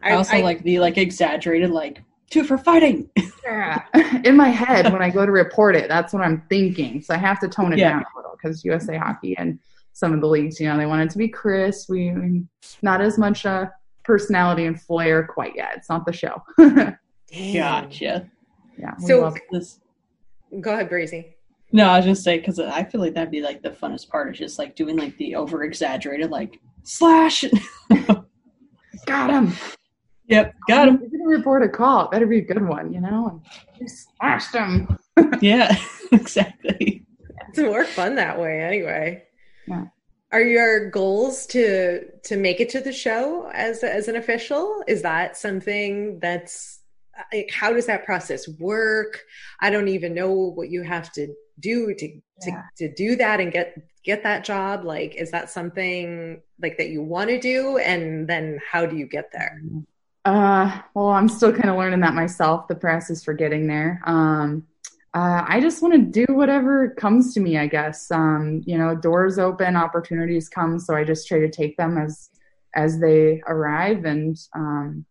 [0.01, 3.09] I also like the like exaggerated like two for fighting.
[3.45, 3.83] Yeah.
[4.23, 6.99] In my head, when I go to report it, that's what I'm thinking.
[7.03, 7.89] So I have to tone it Yeah.
[7.91, 9.59] down a little because USA Hockey and
[9.93, 11.89] some of the leagues, you know, they want it to be crisp.
[11.91, 12.43] We
[12.81, 13.67] not as much uh,
[14.03, 15.73] personality and flair quite yet.
[15.75, 16.41] It's not the show.
[16.57, 18.29] Gotcha.
[18.77, 18.93] Yeah.
[18.99, 19.79] we So- love This-
[20.61, 21.34] Go ahead, Breezy.
[21.71, 24.31] No, I was just saying because I feel like that'd be like the funnest part
[24.31, 27.43] is just like doing like the over exaggerated like slash.
[29.05, 29.53] Got him.
[30.27, 30.95] Yep, got him.
[30.95, 33.27] If you're gonna report a call, it better be a good one, you know.
[33.27, 33.41] And
[33.79, 34.97] we slashed him.
[35.41, 35.75] yeah,
[36.11, 37.05] exactly.
[37.49, 39.23] It's more fun that way, anyway.
[39.67, 39.85] Yeah.
[40.31, 44.83] Are your goals to to make it to the show as as an official?
[44.87, 46.74] Is that something that's like
[47.51, 49.21] how does that process work?
[49.61, 52.07] I don't even know what you have to do to
[52.41, 52.63] to, Yeah.
[52.77, 54.83] to do that and get get that job.
[54.83, 57.77] Like, is that something like that you want to do?
[57.77, 59.59] And then how do you get there?
[60.25, 62.67] Uh, well, I'm still kind of learning that myself.
[62.67, 64.01] The process for getting there.
[64.05, 64.67] Um,
[65.13, 67.57] uh, I just want to do whatever comes to me.
[67.57, 68.11] I guess.
[68.11, 72.29] Um, you know, doors open, opportunities come, so I just try to take them as
[72.73, 74.03] as they arrive.
[74.03, 75.05] And um,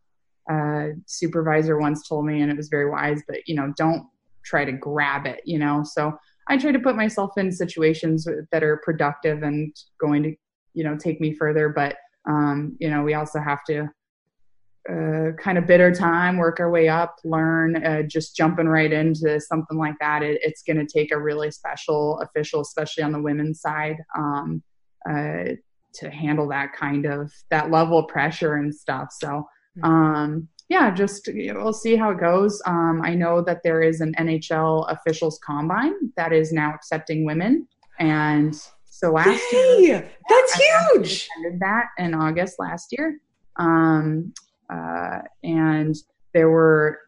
[0.51, 4.07] uh, supervisor once told me, and it was very wise, but you know, don't
[4.45, 5.41] try to grab it.
[5.45, 6.17] You know, so
[6.49, 10.35] I try to put myself in situations that are productive and going to,
[10.75, 11.69] you know, take me further.
[11.69, 13.89] But um, you know, we also have to
[14.91, 17.83] uh, kind of bid our time, work our way up, learn.
[17.83, 21.51] Uh, just jumping right into something like that, it, it's going to take a really
[21.51, 24.63] special official, especially on the women's side, um,
[25.09, 25.45] uh,
[25.95, 29.09] to handle that kind of that level of pressure and stuff.
[29.19, 29.47] So,
[29.83, 32.63] um, yeah, just you know, we'll see how it goes.
[32.67, 37.69] Um, I know that there is an NHL officials combine that is now accepting women,
[37.99, 41.29] and so last year that's I huge.
[41.39, 43.19] Attended that in August last year,
[43.57, 44.33] um,
[44.71, 45.95] uh, and
[46.33, 46.99] there were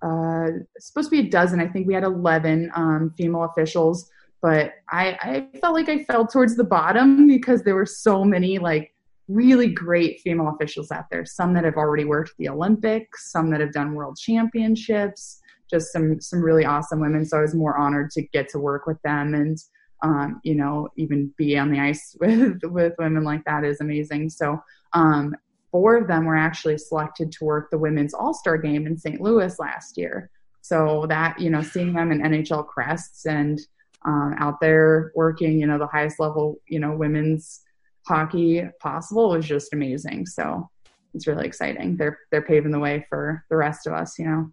[0.00, 1.60] uh, supposed to be a dozen.
[1.60, 6.26] I think we had eleven um, female officials, but I, I felt like I fell
[6.26, 8.91] towards the bottom because there were so many like
[9.32, 11.24] really great female officials out there.
[11.24, 15.40] Some that have already worked the Olympics, some that have done world championships.
[15.70, 17.24] Just some some really awesome women.
[17.24, 19.58] So I was more honored to get to work with them and
[20.02, 24.30] um, you know, even be on the ice with with women like that is amazing.
[24.30, 24.60] So
[24.92, 25.34] um,
[25.70, 29.20] four of them were actually selected to work the women's All Star game in St.
[29.20, 30.30] Louis last year.
[30.60, 33.60] So that you know, seeing them in NHL crests and
[34.04, 37.62] um, out there working, you know, the highest level, you know, women's
[38.06, 40.26] hockey possible was just amazing.
[40.26, 40.68] So
[41.14, 41.96] it's really exciting.
[41.96, 44.52] They're they're paving the way for the rest of us, you know.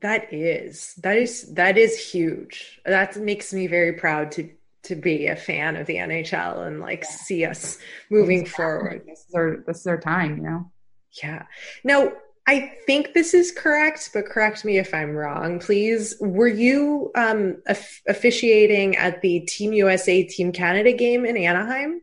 [0.00, 2.80] That is that is that is huge.
[2.84, 4.50] That makes me very proud to
[4.84, 7.10] to be a fan of the NHL and like yeah.
[7.10, 7.78] see us
[8.10, 8.64] moving exactly.
[8.64, 9.02] forward.
[9.06, 10.70] This is our this is our time, you know.
[11.22, 11.44] Yeah.
[11.84, 12.12] Now,
[12.46, 16.14] I think this is correct, but correct me if I'm wrong, please.
[16.20, 17.62] Were you um,
[18.06, 22.02] officiating at the Team USA Team Canada game in Anaheim?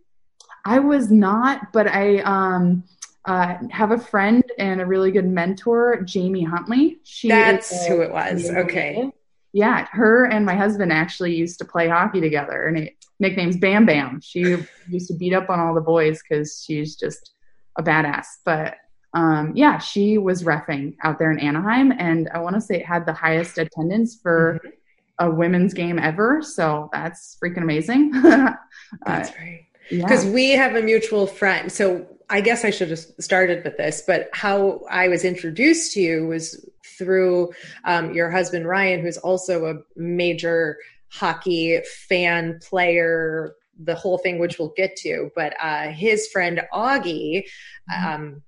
[0.65, 2.83] I was not, but I um,
[3.25, 6.99] uh, have a friend and a really good mentor, Jamie Huntley.
[7.03, 8.49] She That's who it was.
[8.49, 9.11] Okay.
[9.53, 13.85] Yeah, her and my husband actually used to play hockey together, and it, nickname's Bam
[13.85, 14.21] Bam.
[14.21, 14.39] She
[14.89, 17.33] used to beat up on all the boys because she's just
[17.77, 18.27] a badass.
[18.45, 18.75] But
[19.13, 22.85] um, yeah, she was refing out there in Anaheim, and I want to say it
[22.85, 25.27] had the highest attendance for mm-hmm.
[25.27, 26.41] a women's game ever.
[26.41, 28.11] So that's freaking amazing.
[28.21, 29.65] that's uh, right.
[29.91, 30.31] Because yeah.
[30.31, 31.71] we have a mutual friend.
[31.71, 36.01] So I guess I should have started with this, but how I was introduced to
[36.01, 36.65] you was
[36.97, 37.51] through
[37.83, 40.77] um, your husband Ryan, who's also a major
[41.09, 43.55] hockey fan player.
[43.83, 47.43] The whole thing, which we'll get to, but uh, his friend Augie.
[47.91, 48.07] Mm-hmm.
[48.07, 48.41] Um,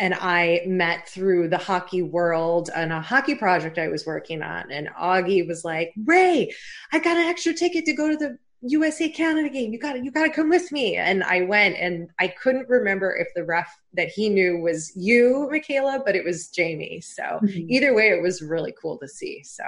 [0.00, 4.72] and I met through the hockey world and a hockey project I was working on.
[4.72, 6.50] And Augie was like, Rae,
[6.90, 9.72] I got an extra ticket to go to the USA Canada game.
[9.72, 10.96] You got to you got to come with me.
[10.96, 15.48] And I went and I couldn't remember if the ref that he knew was you,
[15.50, 17.00] Michaela, but it was Jamie.
[17.00, 17.70] So mm-hmm.
[17.70, 19.42] either way, it was really cool to see.
[19.42, 19.64] So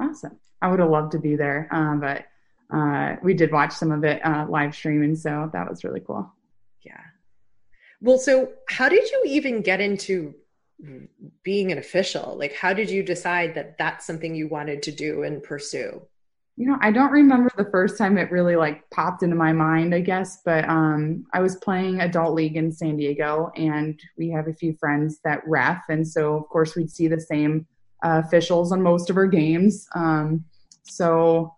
[0.00, 0.38] awesome.
[0.60, 2.26] I would have loved to be there, um, but
[2.72, 6.32] uh, we did watch some of it uh, live streaming, so that was really cool.
[6.82, 7.00] Yeah.
[8.00, 10.34] Well, so how did you even get into
[11.42, 12.36] being an official?
[12.36, 16.02] Like, how did you decide that that's something you wanted to do and pursue?
[16.56, 19.94] You know, I don't remember the first time it really like popped into my mind,
[19.94, 24.48] I guess, but um, I was playing adult league in San Diego and we have
[24.48, 25.82] a few friends that ref.
[25.88, 27.66] And so, of course, we'd see the same
[28.04, 29.86] uh, officials on most of our games.
[29.94, 30.44] Um,
[30.82, 31.54] so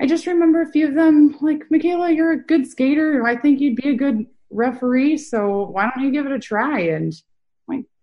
[0.00, 3.26] I just remember a few of them like, Michaela, you're a good skater.
[3.26, 5.16] I think you'd be a good referee.
[5.16, 6.80] So why don't you give it a try?
[6.80, 7.14] And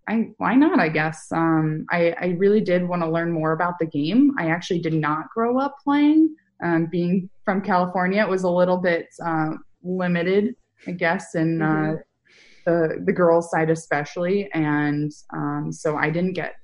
[0.08, 0.80] I why not?
[0.80, 4.32] I guess um, I, I really did want to learn more about the game.
[4.38, 6.36] I actually did not grow up playing.
[6.64, 9.52] Um, being from California, it was a little bit uh,
[9.84, 10.56] limited,
[10.88, 11.96] I guess, in uh, mm-hmm.
[12.66, 16.56] the the girls' side especially, and um, so I didn't get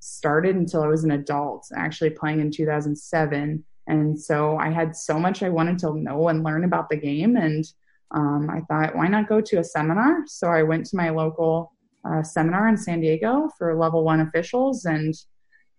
[0.00, 1.66] started until I was an adult.
[1.76, 6.42] Actually, playing in 2007, and so I had so much I wanted to know and
[6.42, 7.64] learn about the game, and
[8.10, 10.24] um, I thought, why not go to a seminar?
[10.26, 11.72] So I went to my local
[12.04, 15.14] uh, seminar in San Diego for level one officials and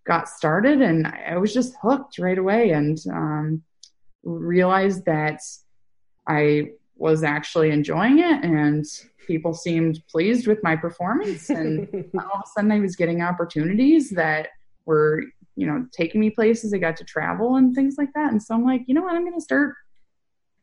[0.05, 0.82] got started.
[0.82, 3.63] And I was just hooked right away and um,
[4.23, 5.41] realized that
[6.27, 8.86] I was actually enjoying it and
[9.27, 11.49] people seemed pleased with my performance.
[11.49, 14.49] And all of a sudden, I was getting opportunities that
[14.86, 15.23] were,
[15.55, 16.73] you know, taking me places.
[16.73, 18.32] I got to travel and things like that.
[18.32, 19.13] And so I'm like, you know what?
[19.13, 19.75] I'm going to start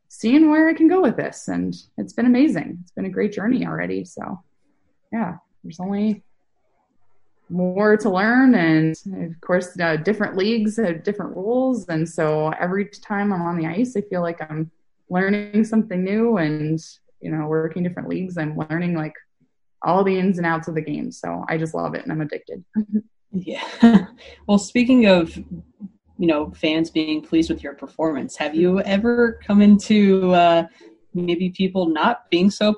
[0.09, 1.49] seeing where I can go with this.
[1.49, 2.79] And it's been amazing.
[2.83, 4.05] It's been a great journey already.
[4.05, 4.41] So,
[5.13, 6.23] yeah there's only
[7.49, 8.97] more to learn and
[9.31, 13.67] of course uh, different leagues have different rules and so every time i'm on the
[13.67, 14.71] ice i feel like i'm
[15.11, 16.81] learning something new and
[17.21, 18.37] you know working different leagues.
[18.39, 19.15] I'm learning like
[19.83, 22.21] all the ins and outs of the game so i just love it and i'm
[22.21, 22.65] addicted.
[23.33, 23.67] Yeah.
[24.47, 29.61] Well speaking of you know fans being pleased with your performance have you ever come
[29.61, 30.67] into uh,
[31.13, 32.75] maybe people not being so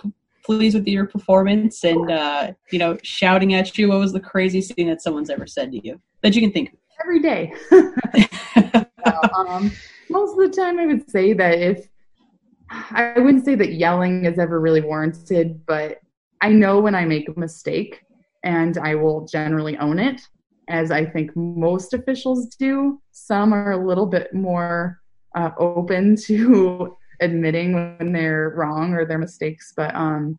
[0.48, 3.90] pleased with your performance and uh, you know shouting at you.
[3.90, 6.72] What was the craziest thing that someone's ever said to you that you can think
[6.72, 6.78] of?
[7.04, 7.52] Every day.
[9.36, 9.70] Um,
[10.10, 11.88] most of the time i would say that if
[12.70, 16.00] i wouldn't say that yelling is ever really warranted but
[16.42, 18.02] i know when i make a mistake
[18.44, 20.20] and i will generally own it.
[20.68, 25.00] As i think most officials do some are a little bit more
[25.34, 30.38] uh, open to admitting when they're wrong or their mistakes, but um,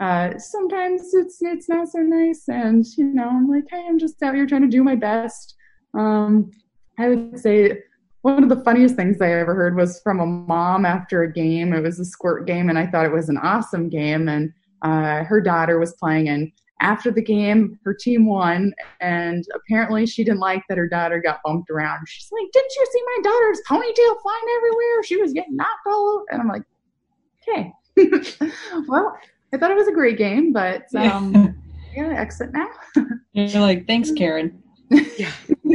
[0.00, 4.22] uh, sometimes it's it's not so nice, and you know, I'm like, hey, I'm just
[4.22, 5.54] out here trying to do my best.
[5.94, 6.50] Um,
[6.98, 7.82] I would say
[8.22, 11.72] one of the funniest things I ever heard was from a mom after a game.
[11.72, 14.52] It was a squirt game, and I thought it was an awesome game, and
[14.82, 16.50] uh, her daughter was playing, and
[16.80, 21.40] after the game, her team won, and apparently she didn't like that her daughter got
[21.44, 22.06] bumped around.
[22.08, 25.02] She's like, "Didn't you see my daughter's ponytail flying everywhere?
[25.04, 26.62] She was getting knocked all over." And I'm like,
[27.42, 27.72] "Okay,
[28.88, 29.16] well,
[29.52, 31.34] I thought it was a great game, but um,
[31.92, 32.68] I gotta exit now."
[33.32, 34.62] You're like, thanks, Karen.
[34.90, 35.30] Yeah,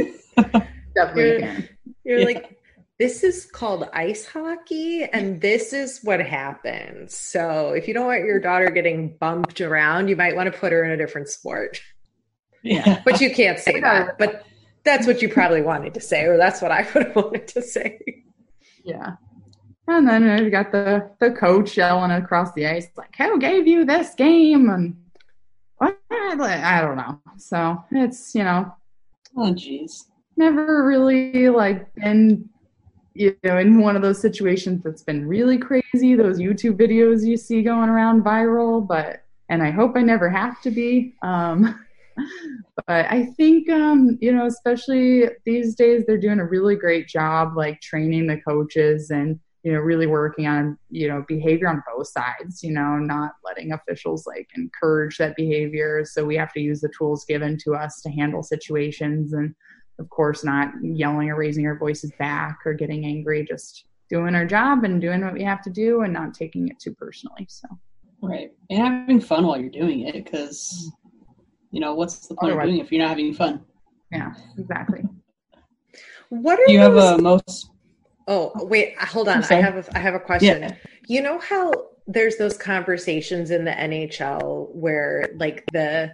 [0.94, 1.68] definitely, You're, Karen.
[2.04, 2.24] you're Yeah.
[2.24, 2.58] like,
[2.98, 7.16] this is called ice hockey, and this is what happens.
[7.16, 10.72] So if you don't want your daughter getting bumped around, you might want to put
[10.72, 11.80] her in a different sport.
[12.62, 13.02] Yeah.
[13.04, 14.16] But you can't say that.
[14.18, 14.44] But
[14.84, 17.62] that's what you probably wanted to say, or that's what I would have wanted to
[17.62, 17.98] say.
[18.84, 19.14] Yeah.
[19.86, 23.84] And then you got the the coach yelling across the ice like, "Who gave you
[23.84, 24.96] this game?" and
[25.76, 25.98] what?
[26.10, 27.20] I don't know.
[27.36, 28.72] So it's you know,
[29.36, 30.04] Oh, jeez.
[30.36, 32.48] never really like been
[33.14, 36.14] you know in one of those situations that's been really crazy.
[36.14, 40.62] Those YouTube videos you see going around viral, but and I hope I never have
[40.62, 41.14] to be.
[41.22, 41.78] Um,
[42.86, 47.56] but I think um, you know, especially these days, they're doing a really great job
[47.56, 52.06] like training the coaches and you know really working on you know behavior on both
[52.08, 52.62] sides.
[52.62, 56.04] You know, not letting officials like encourage that behavior.
[56.04, 59.54] So we have to use the tools given to us to handle situations and.
[60.00, 64.44] Of course, not yelling or raising our voices back or getting angry, just doing our
[64.44, 67.46] job and doing what we have to do and not taking it too personally.
[67.48, 67.68] So,
[68.20, 68.50] Right.
[68.70, 70.90] And having fun while you're doing it because,
[71.70, 73.64] you know, what's the point Otherwise- of doing it if you're not having fun?
[74.10, 75.04] yeah, exactly.
[76.28, 77.70] What are Do you have a uh, most.
[78.26, 79.44] Oh, oh, wait, uh, hold on.
[79.44, 80.62] I have a, I have a question.
[80.62, 80.74] Yeah.
[81.06, 81.72] You know how
[82.06, 86.12] there's those conversations in the NHL where like the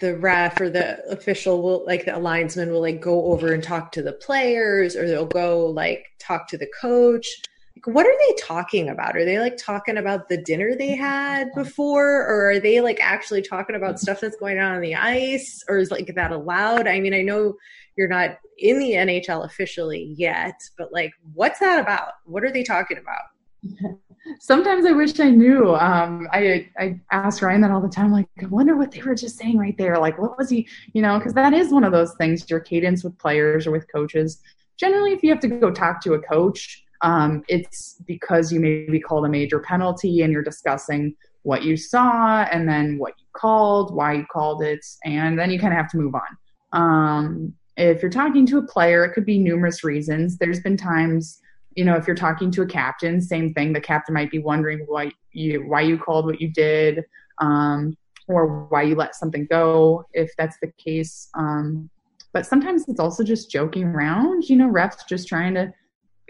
[0.00, 3.92] the ref or the official will like the linesman will like go over and talk
[3.92, 7.26] to the players or they'll go like talk to the coach.
[7.76, 9.16] Like, what are they talking about?
[9.16, 13.42] Are they like talking about the dinner they had before or are they like actually
[13.42, 16.88] talking about stuff that's going on on the ice or is like that allowed?
[16.88, 17.54] I mean, I know
[17.96, 22.12] you're not in the NHL officially yet, but like, what's that about?
[22.24, 23.98] What are they talking about?
[24.40, 25.74] Sometimes I wish I knew.
[25.74, 28.12] Um, I I ask Ryan that all the time.
[28.12, 29.98] Like, I wonder what they were just saying right there.
[29.98, 30.68] Like, what was he?
[30.92, 32.48] You know, because that is one of those things.
[32.48, 34.40] Your cadence with players or with coaches.
[34.78, 39.00] Generally, if you have to go talk to a coach, um, it's because you maybe
[39.00, 43.94] called a major penalty and you're discussing what you saw and then what you called,
[43.94, 46.22] why you called it, and then you kind of have to move on.
[46.72, 50.36] Um, if you're talking to a player, it could be numerous reasons.
[50.38, 51.40] There's been times,
[51.74, 53.72] you know, if you're talking to a captain, same thing.
[53.72, 57.04] The captain might be wondering why you why you called what you did,
[57.40, 57.96] um,
[58.28, 61.28] or why you let something go, if that's the case.
[61.34, 61.88] Um,
[62.32, 64.48] but sometimes it's also just joking around.
[64.48, 65.72] You know, refs just trying to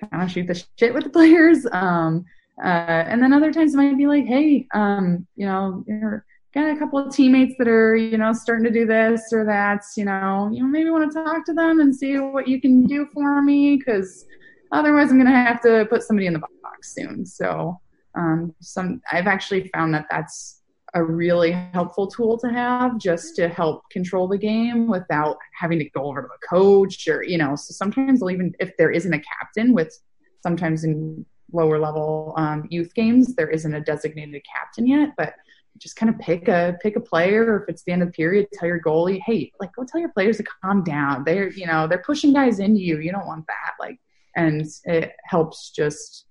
[0.01, 1.67] kind of shoot the shit with the players.
[1.73, 2.25] Um,
[2.63, 6.25] uh, and then other times it might be like, hey, um, you know, you're
[6.55, 9.83] got a couple of teammates that are, you know, starting to do this or that,
[9.97, 13.07] you know, you maybe want to talk to them and see what you can do
[13.13, 14.27] for me because
[14.71, 17.25] otherwise I'm going to have to put somebody in the box soon.
[17.25, 17.81] So,
[18.15, 20.61] um, some, I've actually found that that's
[20.95, 25.89] a really helpful tool to have just to help control the game without having to
[25.91, 29.15] go over to the coach or, you know, so sometimes they'll even, if there isn't
[29.15, 29.99] a captain with
[30.43, 35.35] sometimes in lower level um, youth games, there isn't a designated captain yet, but
[35.79, 38.13] just kind of pick a pick a player or if it's the end of the
[38.13, 41.67] period tell your goalie hey like go tell your players to calm down they're you
[41.67, 43.99] know they're pushing guys into you you don't want that like
[44.37, 46.27] and it helps just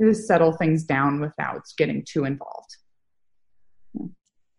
[0.00, 2.76] just settle things down without getting too involved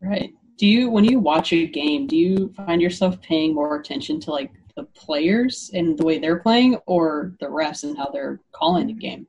[0.05, 0.33] Right.
[0.57, 4.31] Do you, when you watch a game, do you find yourself paying more attention to
[4.31, 8.87] like the players and the way they're playing or the refs and how they're calling
[8.87, 9.27] the game?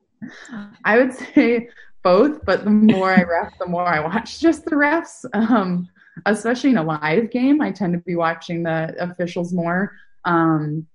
[0.84, 1.68] I would say
[2.06, 5.24] both, but the more I ref, the more I watch just the refs.
[5.32, 5.88] Um,
[6.24, 9.90] especially in a live game, I tend to be watching the officials more.
[10.24, 10.86] Um,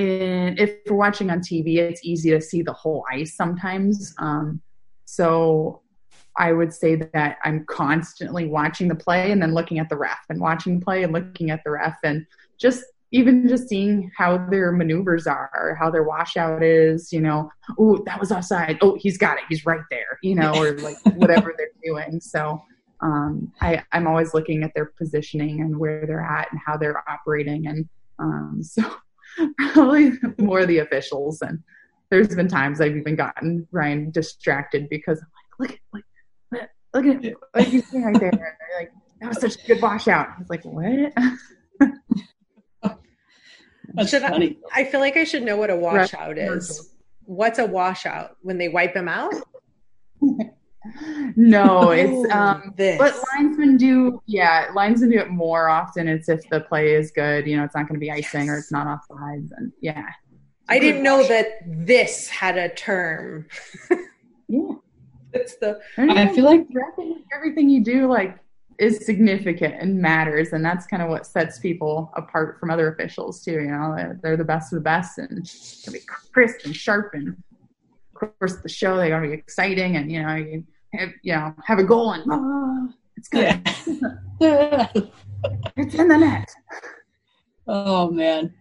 [0.00, 4.12] and if we're watching on TV, it's easy to see the whole ice sometimes.
[4.18, 4.60] Um,
[5.04, 5.82] so
[6.36, 10.18] I would say that I'm constantly watching the play and then looking at the ref
[10.28, 12.26] and watching the play and looking at the ref and
[12.58, 12.82] just
[13.12, 17.48] even just seeing how their maneuvers are, how their washout is, you know,
[17.78, 18.78] oh, that was offside.
[18.82, 19.44] Oh, he's got it.
[19.48, 22.20] He's right there, you know, or like whatever they're doing.
[22.20, 22.60] So
[23.00, 27.02] um, I, I'm always looking at their positioning and where they're at and how they're
[27.08, 27.68] operating.
[27.68, 27.88] And
[28.18, 28.82] um, so
[29.72, 31.42] probably more the officials.
[31.42, 31.62] And
[32.10, 35.26] there's been times I've even gotten Ryan distracted because I'm
[35.60, 36.04] like, look,
[36.54, 38.30] at, look, look at you see right there.
[38.30, 38.90] And they're like,
[39.20, 40.28] that was such a good washout.
[40.38, 41.12] He's like, what?
[43.96, 44.58] That's Should funny.
[44.72, 45.82] I, I feel like I should know what a Right.
[45.82, 46.92] washout is.
[47.24, 48.36] What's a washout?
[48.42, 49.34] When they wipe them out?
[51.34, 52.96] No, it's um this.
[52.96, 56.06] but linesmen do yeah, linesmen do it more often.
[56.06, 58.70] It's if the play is good, you know, it's not gonna be icing or it's
[58.70, 60.06] not off offsides and yeah.
[60.68, 63.46] I didn't know that this had a term.
[64.48, 64.74] Yeah.
[65.32, 68.38] It's the I feel like everything, everything you do like
[68.78, 73.42] is significant and matters and that's kind of what sets people apart from other officials
[73.42, 73.94] too you know?
[73.96, 75.50] They're, they're the best of the best and
[75.84, 80.10] gonna be crisp and sharp and of course the show they gotta be exciting and
[80.10, 83.60] you know you have, you know have a goal and oh, it's good.
[85.76, 86.48] It's in the net.
[87.68, 88.52] Oh man.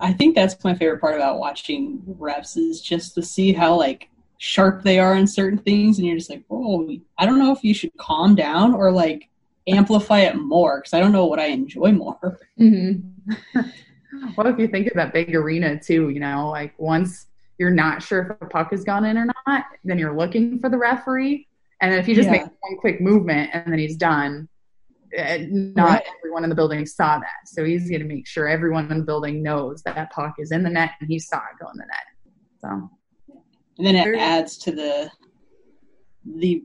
[0.00, 4.08] I think that's my favorite part about watching reps is just to see how like
[4.38, 7.62] sharp they are in certain things and you're just like, "Oh, I don't know if
[7.62, 9.28] you should calm down or like
[9.70, 13.62] amplify it more cuz I don't know what I enjoy more." Mm-hmm.
[14.36, 17.26] well, if you think of that big arena too, you know, like once
[17.58, 20.68] you're not sure if a puck has gone in or not, then you're looking for
[20.70, 21.46] the referee.
[21.82, 22.32] And if you just Yeah.
[22.32, 24.48] make one quick movement and then he's done,
[25.18, 26.02] uh, not Right.
[26.18, 27.46] everyone in the building saw that.
[27.46, 30.52] So he's going to make sure everyone in the building knows that that puck is
[30.52, 32.06] in the net and he saw it go in the net.
[32.60, 32.90] So
[33.78, 35.10] And then it adds to the
[36.36, 36.62] the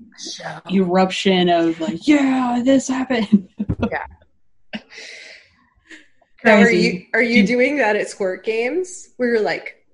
[0.71, 3.49] eruption of like, "Yeah, this happened."
[3.91, 4.05] yeah.
[6.43, 9.85] Now, are you are you doing that at squirt games where you're like,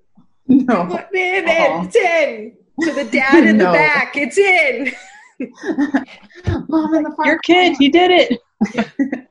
[0.48, 1.42] no, "Put me Uh-uh.
[1.46, 3.66] it, it's in." To the dad in No.
[3.66, 4.92] the back, it's in.
[6.68, 9.28] Mom in the far Your kid, he did it.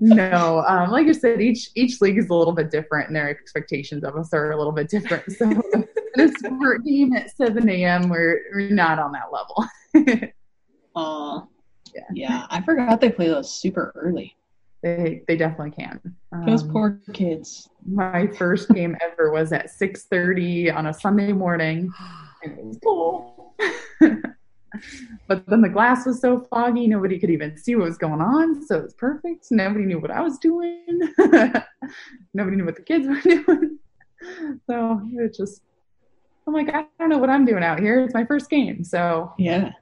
[0.00, 3.28] no, um, like I said, each each league is a little bit different, and their
[3.28, 5.30] expectations of us are a little bit different.
[5.32, 5.62] So,
[6.18, 10.32] a squirt game at seven a.m., we're we're not on that level.
[10.96, 11.46] Oh,
[11.96, 12.46] uh, yeah.
[12.50, 14.36] I forgot they play those super early.
[14.82, 16.00] they they definitely can.
[16.46, 17.68] Those Um, poor kids.
[17.86, 21.92] My first game ever was at six thirty on a Sunday morning,
[22.42, 23.54] and it was cool.
[25.28, 28.66] but then the glass was so foggy, nobody could even see what was going on.
[28.66, 29.46] So it was perfect.
[29.50, 30.84] Nobody knew what I was doing.
[32.34, 33.78] nobody knew what the kids were doing.
[34.68, 35.62] So it just,
[36.46, 38.00] I'm like, I don't know what I'm doing out here.
[38.00, 38.82] It's my first game.
[38.84, 39.72] So Yeah.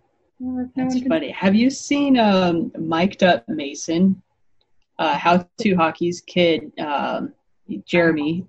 [0.41, 1.31] no That's can- funny.
[1.31, 4.21] Have you seen um, mic'd up Mason?
[4.99, 7.33] Uh, How to Hockey's kid, um,
[7.87, 8.45] Jeremy.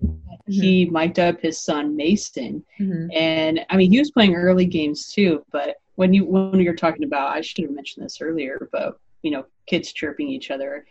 [0.48, 3.14] He mic'd up his son Mason, Mhm.
[3.16, 5.46] and I mean he was playing early games too.
[5.52, 9.30] But when you when you're talking about, I should have mentioned this earlier, but you
[9.30, 10.86] know, kids chirping each other.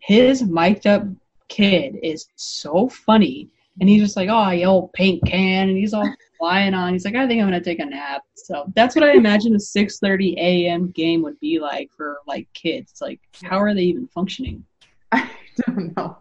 [0.00, 1.04] His mic'd up
[1.48, 3.48] kid is so funny,
[3.80, 6.92] and he's just like, "Oh, I yell paint can," and he's all flying on.
[6.92, 9.60] He's like, "I think I'm gonna take a nap." So that's what I imagine a
[9.60, 10.90] 6:30 a.m.
[10.90, 12.94] game would be like for like kids.
[13.00, 14.64] Like, how are they even functioning?
[15.12, 15.30] I
[15.66, 16.16] don't know.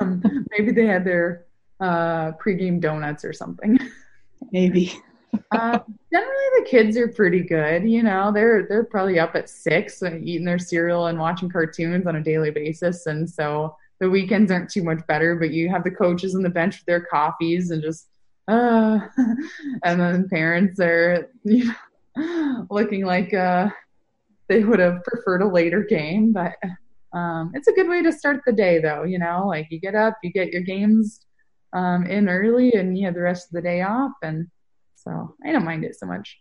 [0.00, 1.46] Um, maybe they had their
[1.80, 3.78] uh, pregame donuts or something.
[4.52, 4.92] Maybe.
[5.52, 5.78] uh,
[6.12, 7.88] generally, the kids are pretty good.
[7.88, 12.06] You know, they're they're probably up at six, uh, eating their cereal and watching cartoons
[12.06, 15.36] on a daily basis, and so the weekends aren't too much better.
[15.36, 18.08] But you have the coaches on the bench with their coffees and just,
[18.50, 19.00] uh,
[19.84, 21.72] and then parents are you
[22.16, 23.68] know, looking like uh,
[24.48, 26.54] they would have preferred a later game, but.
[27.12, 29.02] Um, it's a good way to start the day, though.
[29.02, 31.26] You know, like you get up, you get your games
[31.72, 34.46] um, in early, and you have the rest of the day off, and
[34.94, 36.38] so I don't mind it so much.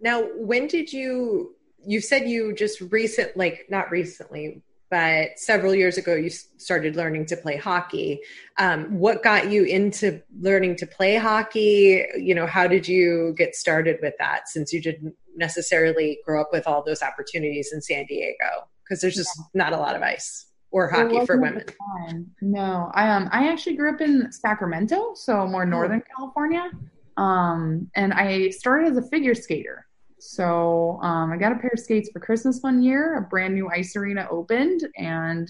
[0.00, 1.54] Now, when did you?
[1.84, 7.26] You said you just recent, like not recently, but several years ago, you started learning
[7.26, 8.20] to play hockey.
[8.58, 12.04] Um, what got you into learning to play hockey?
[12.16, 14.48] You know, how did you get started with that?
[14.48, 19.14] Since you didn't necessarily grow up with all those opportunities in San Diego, because there's
[19.14, 21.60] just not a lot of ice or hockey for women.
[21.60, 21.74] at the
[22.08, 22.30] time.
[22.40, 26.70] No, I um I actually grew up in Sacramento, so more northern California.
[27.16, 29.87] Um, and I started as a figure skater.
[30.20, 33.18] So um, I got a pair of skates for Christmas one year.
[33.18, 35.48] A brand new ice arena opened, and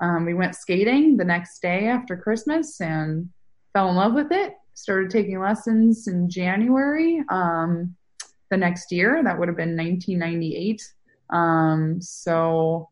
[0.00, 3.28] um, we went skating the next day after Christmas and
[3.72, 4.54] fell in love with it.
[4.74, 7.94] Started taking lessons in January um,
[8.50, 9.22] the next year.
[9.22, 10.82] That would have been 1998.
[11.30, 12.88] Um, so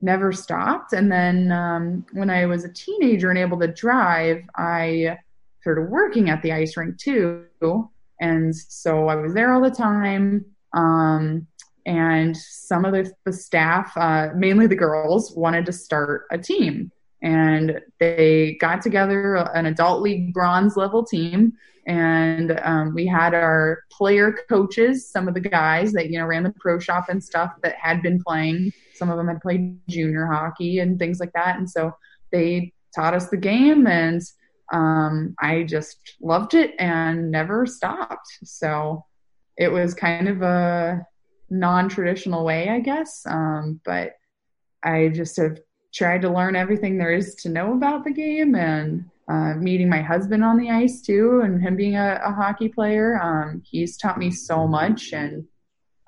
[0.00, 0.92] never stopped.
[0.92, 5.18] And then um, when I was a teenager and able to drive, I
[5.60, 7.46] started working at the ice rink too.
[8.20, 10.44] And so I was there all the time.
[10.72, 11.46] Um,
[11.86, 16.92] and some of the, the staff, uh, mainly the girls, wanted to start a team.
[17.22, 21.54] And they got together an adult league bronze level team.
[21.86, 26.42] And um, we had our player coaches, some of the guys that, you know, ran
[26.42, 28.72] the pro shop and stuff that had been playing.
[28.94, 31.56] Some of them had played junior hockey and things like that.
[31.56, 31.92] And so
[32.30, 34.20] they taught us the game and
[34.72, 38.28] um, I just loved it and never stopped.
[38.44, 39.06] So
[39.58, 41.04] it was kind of a
[41.50, 43.26] non-traditional way, I guess.
[43.26, 44.12] Um, but
[44.82, 45.58] I just have
[45.92, 50.00] tried to learn everything there is to know about the game and uh, meeting my
[50.00, 53.20] husband on the ice too, and him being a, a hockey player.
[53.20, 55.44] Um, he's taught me so much, and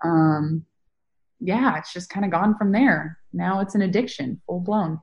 [0.03, 0.65] um,
[1.41, 3.19] yeah, it's just kind of gone from there.
[3.33, 5.01] Now it's an addiction, full blown.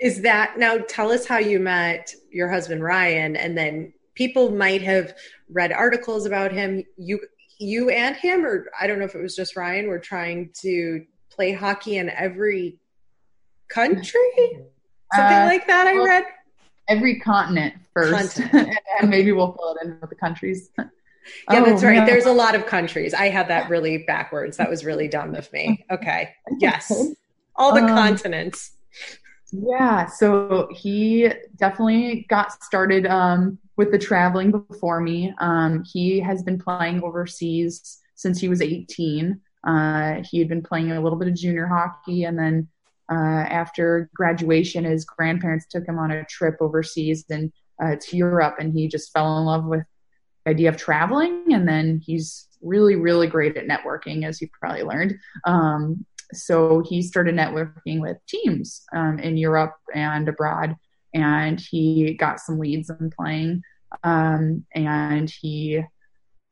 [0.00, 0.78] Is that now?
[0.88, 5.14] Tell us how you met your husband Ryan, and then people might have
[5.50, 6.84] read articles about him.
[6.96, 7.20] You,
[7.58, 11.04] you and him, or I don't know if it was just Ryan, were trying to
[11.30, 12.78] play hockey in every
[13.68, 14.20] country,
[15.14, 15.86] something Uh, like that.
[15.86, 16.24] I well, read.
[16.88, 18.76] Every continent first, Continent.
[19.00, 20.70] and maybe we'll fill it in with the countries.
[20.76, 20.84] Yeah,
[21.48, 21.98] Oh, that's right.
[22.00, 22.06] no.
[22.06, 23.14] There's a lot of countries.
[23.14, 24.56] I had that really backwards.
[24.56, 25.84] That was really dumb of me.
[25.90, 26.30] Okay.
[26.58, 26.90] Yes.
[27.56, 28.72] All the Um, continents.
[29.52, 35.34] Yeah, so he definitely got started um, with the traveling before me.
[35.38, 39.40] Um, he has been playing overseas since he was 18.
[39.66, 42.68] Uh, he had been playing a little bit of junior hockey, and then
[43.10, 47.52] uh, after graduation, his grandparents took him on a trip overseas and
[47.82, 49.82] uh, to Europe, and he just fell in love with
[50.44, 51.52] the idea of traveling.
[51.52, 55.16] And then he's really, really great at networking, as you've probably learned.
[55.44, 60.76] Um, so he started networking with teams um, in Europe and abroad,
[61.12, 63.62] and he got some leads in playing.
[64.02, 65.82] Um, and he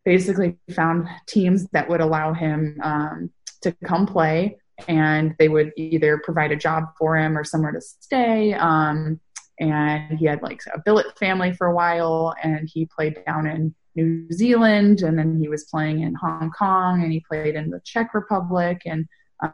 [0.05, 3.31] basically found teams that would allow him um,
[3.63, 7.81] to come play, and they would either provide a job for him or somewhere to
[7.81, 8.55] stay.
[8.55, 9.21] Um,
[9.59, 13.75] and he had like a billet family for a while, and he played down in
[13.95, 17.81] New Zealand, and then he was playing in Hong Kong, and he played in the
[17.85, 19.07] Czech Republic, and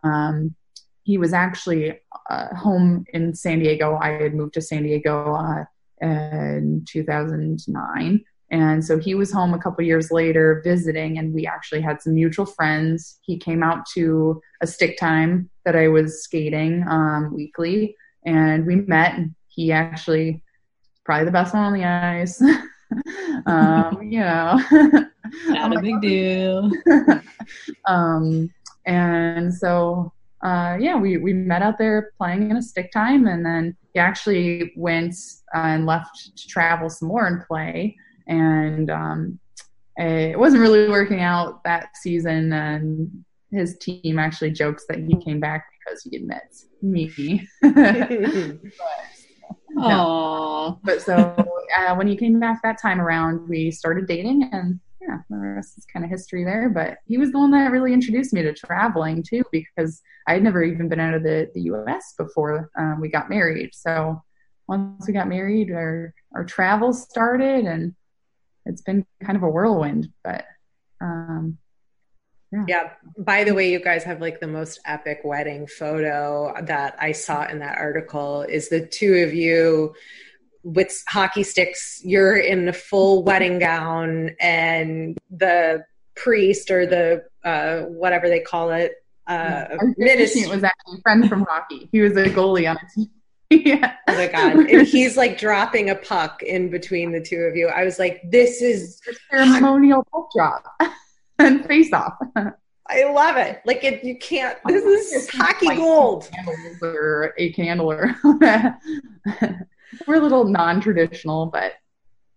[0.05, 0.55] um,
[1.03, 1.99] he was actually
[2.31, 3.97] uh, home in San Diego.
[3.97, 5.65] I had moved to San Diego uh,
[6.01, 8.25] in 2009.
[8.51, 12.15] And so he was home a couple years later visiting, and we actually had some
[12.15, 13.19] mutual friends.
[13.23, 18.77] He came out to a stick time that I was skating um, weekly, and we
[18.77, 19.15] met.
[19.15, 20.43] And he actually
[21.05, 22.41] probably the best one on the ice.
[23.47, 24.61] um, you know,
[25.49, 26.71] Not a big deal.
[27.87, 28.51] um,
[28.85, 30.13] and so
[30.43, 34.01] uh, yeah, we we met out there playing in a stick time, and then he
[34.01, 35.15] actually went
[35.55, 37.97] uh, and left to travel some more and play.
[38.27, 39.39] And um,
[39.97, 45.41] it wasn't really working out that season, and his team actually jokes that he came
[45.41, 47.49] back because he had met me.
[49.77, 50.79] Aww.
[50.83, 51.15] But so
[51.77, 55.79] uh, when he came back that time around, we started dating, and yeah, the rest
[55.79, 56.69] is kind of history there.
[56.69, 60.43] But he was the one that really introduced me to traveling too, because I had
[60.43, 62.15] never even been out of the, the U.S.
[62.17, 63.71] before um, we got married.
[63.73, 64.23] So
[64.69, 67.95] once we got married, our our travels started, and
[68.65, 70.13] it's been kind of a whirlwind.
[70.25, 70.45] But
[71.01, 71.59] um,
[72.67, 72.91] Yeah.
[73.19, 77.47] By the way, you guys have like the most epic wedding photo that I saw
[77.47, 79.95] in that article is the two of you
[80.67, 82.01] with hockey sticks.
[82.05, 85.85] You're in a full wedding gown and the
[86.17, 88.95] priest or the uh, whatever they call it.
[89.29, 91.89] Uh, our minister- was actually a friend from hockey.
[91.93, 93.11] He was a goalie on a team.
[93.51, 93.95] yeah.
[94.09, 94.57] Oh my god!
[94.71, 97.69] And he's like dropping a puck in between the two of you.
[97.69, 99.01] I was like, "This is
[99.31, 100.65] ceremonial puck drop
[101.39, 102.15] and face off."
[102.89, 103.63] I love it.
[103.65, 104.59] Like it, you can't.
[104.67, 106.29] This is hockey gold.
[106.83, 108.17] Or a candle, or
[110.07, 111.73] we're a little non-traditional, but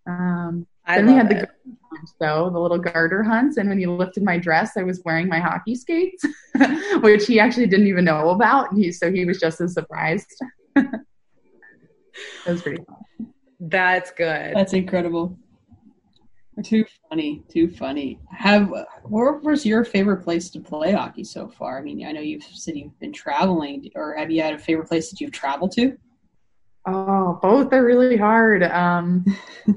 [0.08, 1.40] um, I then we had the it.
[1.40, 5.02] garter hunts, though the little garter hunts, and when he lifted my dress, I was
[5.06, 6.24] wearing my hockey skates,
[7.02, 8.72] which he actually didn't even know about.
[8.72, 10.34] And he, so he was just as surprised.
[10.76, 10.90] it
[12.48, 13.34] was pretty fun.
[13.60, 14.56] That's good.
[14.56, 15.38] That's incredible.
[16.64, 17.44] Too funny.
[17.50, 18.20] Too funny.
[18.32, 18.74] Have
[19.04, 21.78] where was your favorite place to play hockey so far?
[21.78, 24.88] I mean, I know you've said you've been traveling, or have you had a favorite
[24.88, 25.98] place that you've traveled to?
[26.86, 28.64] Oh, both are really hard.
[28.64, 29.26] Um,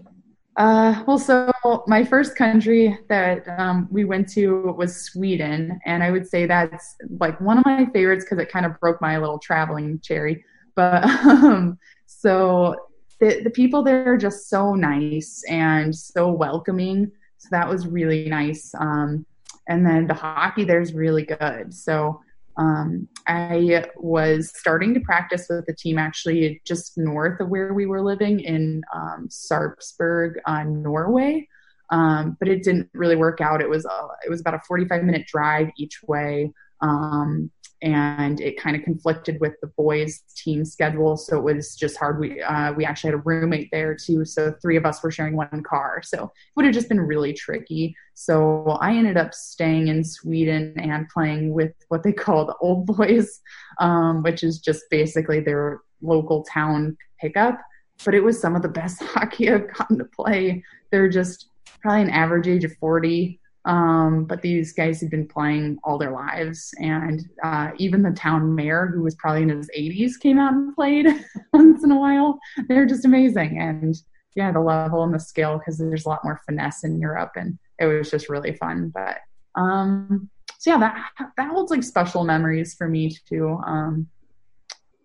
[0.56, 1.52] uh, well, so
[1.86, 6.96] my first country that um, we went to was Sweden, and I would say that's
[7.18, 10.44] like one of my favorites because it kind of broke my little traveling cherry.
[10.74, 12.76] But um, so
[13.20, 17.10] the the people there are just so nice and so welcoming.
[17.38, 18.72] So that was really nice.
[18.78, 19.26] Um,
[19.68, 21.72] and then the hockey there is really good.
[21.74, 22.20] So
[22.56, 27.86] um, I was starting to practice with the team actually just north of where we
[27.86, 31.48] were living in um, Sarpsborg, uh, Norway.
[31.90, 33.60] Um, but it didn't really work out.
[33.60, 36.50] It was a, it was about a 45 minute drive each way.
[36.80, 37.50] Um,
[37.82, 42.20] and it kind of conflicted with the boys' team schedule, so it was just hard.
[42.20, 45.36] We uh, we actually had a roommate there too, so three of us were sharing
[45.36, 47.96] one car, so it would have just been really tricky.
[48.14, 52.86] So I ended up staying in Sweden and playing with what they call the old
[52.86, 53.40] boys,
[53.80, 57.60] um, which is just basically their local town pickup.
[58.04, 60.62] But it was some of the best hockey I've gotten to play.
[60.90, 61.48] They're just
[61.80, 66.10] probably an average age of 40 um, but these guys had been playing all their
[66.10, 70.52] lives, and uh, even the town mayor, who was probably in his 80s, came out
[70.52, 71.06] and played
[71.52, 72.38] once in a while.
[72.68, 73.94] They're just amazing, and
[74.34, 77.58] yeah, the level and the skill because there's a lot more finesse in Europe, and
[77.78, 78.92] it was just really fun.
[78.92, 79.18] But
[79.54, 83.60] um, so yeah, that that holds like special memories for me too.
[83.64, 84.08] Um,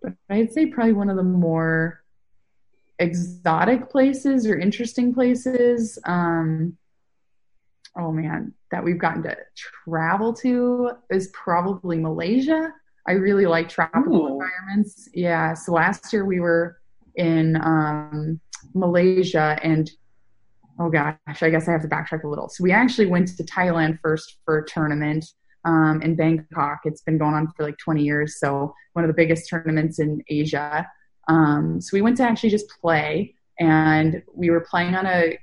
[0.01, 2.03] but I'd say probably one of the more
[2.99, 5.99] exotic places or interesting places.
[6.05, 6.77] Um,
[7.97, 9.35] oh man, that we've gotten to
[9.85, 12.73] travel to is probably Malaysia.
[13.07, 14.27] I really like tropical Ooh.
[14.33, 15.09] environments.
[15.13, 15.53] Yeah.
[15.53, 16.77] So last year we were
[17.15, 18.39] in um,
[18.73, 19.89] Malaysia and
[20.79, 22.49] oh gosh, I guess I have to backtrack a little.
[22.49, 25.25] So we actually went to Thailand first for a tournament
[25.65, 26.79] um, in Bangkok.
[26.83, 28.39] It's been going on for like 20 years.
[28.39, 30.87] So one of the biggest tournaments in Asia.
[31.27, 35.37] Um, so we went to actually just play and we were playing on a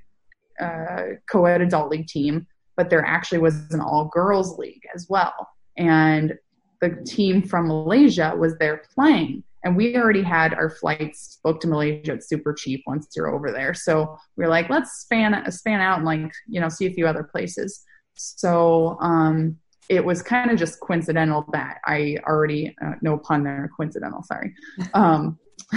[0.61, 2.46] uh, co-ed adult league team,
[2.76, 5.48] but there actually was an all girls league as well.
[5.76, 6.34] And
[6.80, 9.42] the team from Malaysia was there playing.
[9.64, 12.12] And we already had our flights booked to Malaysia.
[12.12, 13.72] It's super cheap once you're over there.
[13.72, 17.07] So we are like, let's span span out and like, you know, see a few
[17.07, 17.82] other places.
[18.12, 19.57] So um,
[19.88, 24.55] it was kind of just coincidental that I already, uh, no pun there, coincidental, sorry.
[24.92, 25.38] Um,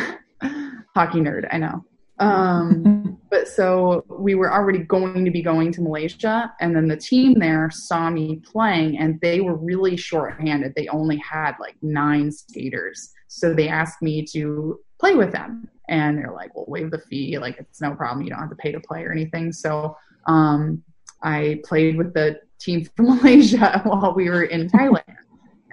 [0.96, 1.86] hockey nerd, I know.
[2.20, 6.98] Um, but so we were already going to be going to Malaysia, and then the
[6.98, 10.74] team there saw me playing, and they were really short-handed.
[10.76, 16.18] They only had like nine skaters, so they asked me to play with them, and
[16.18, 17.38] they're like, "Well, waive the fee.
[17.38, 18.24] Like it's no problem.
[18.24, 19.96] You don't have to pay to play or anything." So
[20.28, 20.84] um,
[21.24, 25.04] I played with the team from Malaysia while we were in Thailand.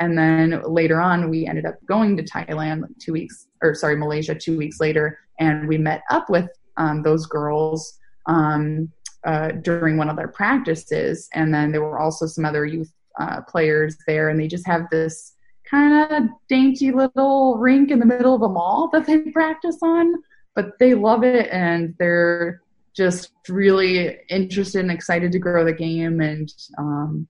[0.01, 3.97] And then later on, we ended up going to Thailand like two weeks, or sorry,
[3.97, 8.91] Malaysia two weeks later and we met up with um, those girls um,
[9.25, 13.41] uh, during one of their practices, and then there were also some other youth uh,
[13.43, 15.35] players there, and they just have this
[15.69, 20.15] kind of dainty little rink in the middle of a mall that they practice on,
[20.55, 21.49] but they love it.
[21.51, 22.61] And they're
[22.95, 26.21] just really interested and excited to grow the game.
[26.21, 27.27] And um,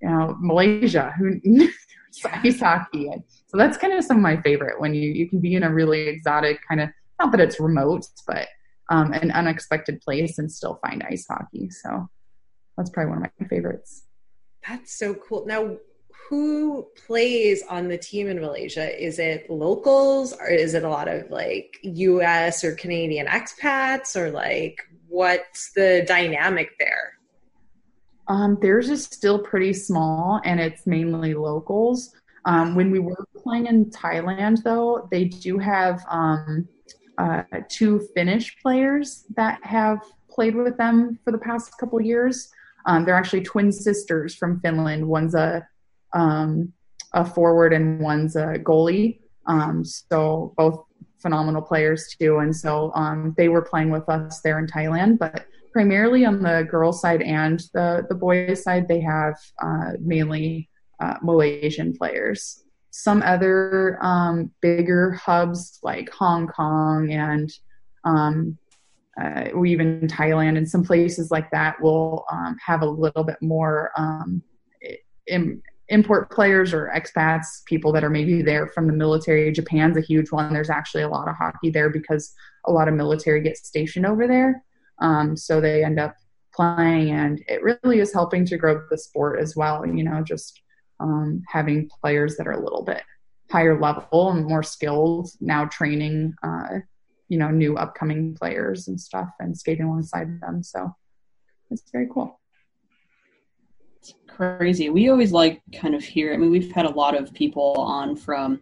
[0.00, 1.40] you know Malaysia who
[2.44, 3.10] ice hockey.
[3.46, 5.72] So that's kind of some of my favorite when you you can be in a
[5.72, 8.48] really exotic kind of not that it's remote, but
[8.90, 11.70] um, an unexpected place and still find ice hockey.
[11.70, 12.08] So
[12.76, 14.04] that's probably one of my favorites.
[14.66, 15.46] That's so cool.
[15.46, 15.76] Now,
[16.28, 19.02] who plays on the team in Malaysia?
[19.02, 24.30] Is it locals or is it a lot of like US or Canadian expats or
[24.30, 27.14] like what's the dynamic there?
[28.28, 32.14] Um, theirs is still pretty small and it's mainly locals.
[32.44, 36.68] Um, when we were playing in Thailand, though, they do have um,
[37.18, 40.00] uh, two Finnish players that have
[40.30, 42.48] played with them for the past couple years.
[42.86, 45.06] Um, they're actually twin sisters from Finland.
[45.06, 45.66] One's a
[46.14, 46.72] um,
[47.12, 49.20] a forward and one's a goalie.
[49.46, 50.84] Um, so both
[51.18, 52.38] phenomenal players too.
[52.38, 56.66] And so um, they were playing with us there in Thailand, but primarily on the
[56.70, 60.68] girls' side and the the boys' side, they have uh, mainly
[61.00, 62.64] uh, Malaysian players
[62.98, 67.48] some other um, bigger hubs like Hong Kong and
[68.02, 68.58] um,
[69.22, 73.92] uh, even Thailand and some places like that will um, have a little bit more
[73.96, 74.42] um,
[75.28, 79.52] Im- import players or expats, people that are maybe there from the military.
[79.52, 80.52] Japan's a huge one.
[80.52, 82.34] There's actually a lot of hockey there because
[82.66, 84.64] a lot of military gets stationed over there.
[85.00, 86.16] Um, so they end up
[86.52, 89.86] playing, and it really is helping to grow the sport as well.
[89.86, 90.60] You know, just
[91.00, 93.02] um, having players that are a little bit
[93.50, 96.78] higher level and more skilled now training uh,
[97.28, 100.62] you know new upcoming players and stuff and skating alongside them.
[100.62, 100.94] So
[101.70, 102.40] it's very cool.
[103.98, 104.90] It's crazy.
[104.90, 108.16] We always like kind of hear i mean we've had a lot of people on
[108.16, 108.60] from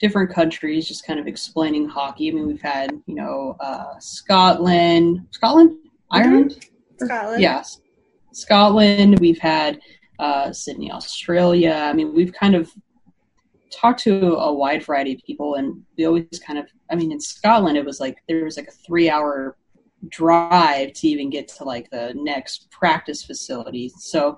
[0.00, 2.30] different countries just kind of explaining hockey.
[2.30, 5.70] I mean we've had you know uh, scotland scotland?
[5.70, 6.16] Mm-hmm.
[6.16, 6.66] ireland?
[6.98, 7.42] Scotland.
[7.42, 7.80] Yes.
[8.32, 9.18] Scotland.
[9.18, 9.80] We've had
[10.18, 11.72] uh, Sydney, Australia.
[11.72, 12.70] I mean, we've kind of
[13.70, 17.20] talked to a wide variety of people, and we always kind of, I mean, in
[17.20, 19.56] Scotland, it was like there was like a three hour
[20.08, 23.90] drive to even get to like the next practice facility.
[23.98, 24.36] So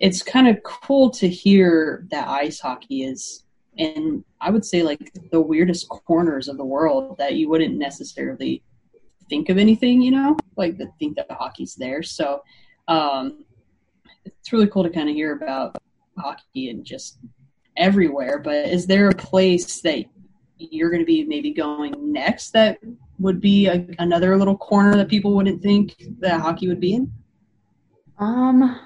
[0.00, 3.44] it's kind of cool to hear that ice hockey is
[3.76, 8.62] in I would say like the weirdest corners of the world that you wouldn't necessarily
[9.28, 12.02] think of anything, you know, like the think that hockey's there.
[12.02, 12.42] So
[12.86, 13.44] um,
[14.40, 15.76] it's really cool to kind of hear about
[16.16, 17.18] hockey and just
[17.76, 18.38] everywhere.
[18.38, 20.04] But is there a place that
[20.58, 22.78] you're going to be maybe going next that
[23.18, 27.12] would be a, another little corner that people wouldn't think that hockey would be in?
[28.18, 28.80] Um,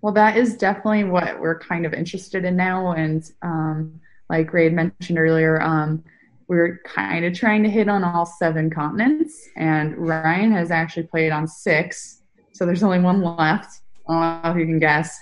[0.00, 2.92] well, that is definitely what we're kind of interested in now.
[2.92, 6.02] And um, like Rae mentioned earlier, um,
[6.48, 9.48] we're kind of trying to hit on all seven continents.
[9.56, 12.22] And Ryan has actually played on six.
[12.52, 13.81] So there's only one left.
[14.18, 15.20] I don't know if you can guess.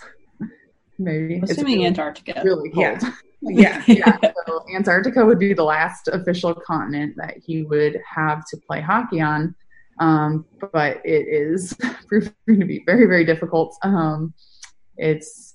[0.99, 1.36] Maybe.
[1.36, 2.43] I'm assuming really, Antarctica.
[2.45, 3.03] Really cold.
[3.03, 3.12] Yeah.
[3.43, 3.82] Yeah.
[3.86, 4.18] yeah.
[4.47, 9.22] So Antarctica would be the last official continent that he would have to play hockey
[9.22, 9.55] on.
[9.99, 11.74] Um, but it is
[12.07, 13.76] proving to be very, very difficult.
[13.82, 14.34] Um,
[14.97, 15.55] it's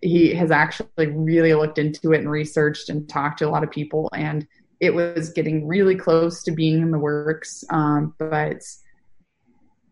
[0.00, 3.70] he has actually really looked into it and researched and talked to a lot of
[3.70, 4.46] people, and
[4.80, 7.64] it was getting really close to being in the works.
[7.70, 8.62] Um, but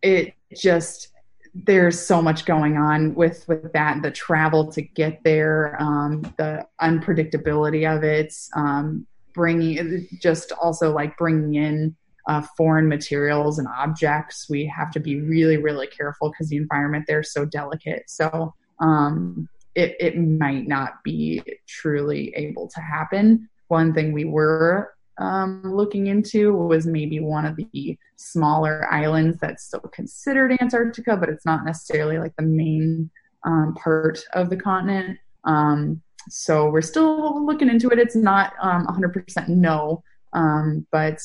[0.03, 1.12] it just
[1.55, 6.67] there's so much going on with with that the travel to get there um, the
[6.81, 11.97] unpredictability of it um, bringing just also like bringing in
[12.27, 14.49] uh, foreign materials and objects.
[14.49, 18.05] We have to be really really careful because the environment there is so delicate.
[18.09, 23.49] So um, it, it might not be truly able to happen.
[23.69, 29.65] One thing we were um, looking into was maybe one of the smaller islands that's
[29.65, 33.11] still considered Antarctica, but it's not necessarily like the main
[33.45, 35.19] um, part of the continent.
[35.45, 37.99] Um, so we're still looking into it.
[37.99, 40.03] It's not 100% um, no,
[40.33, 41.19] um, but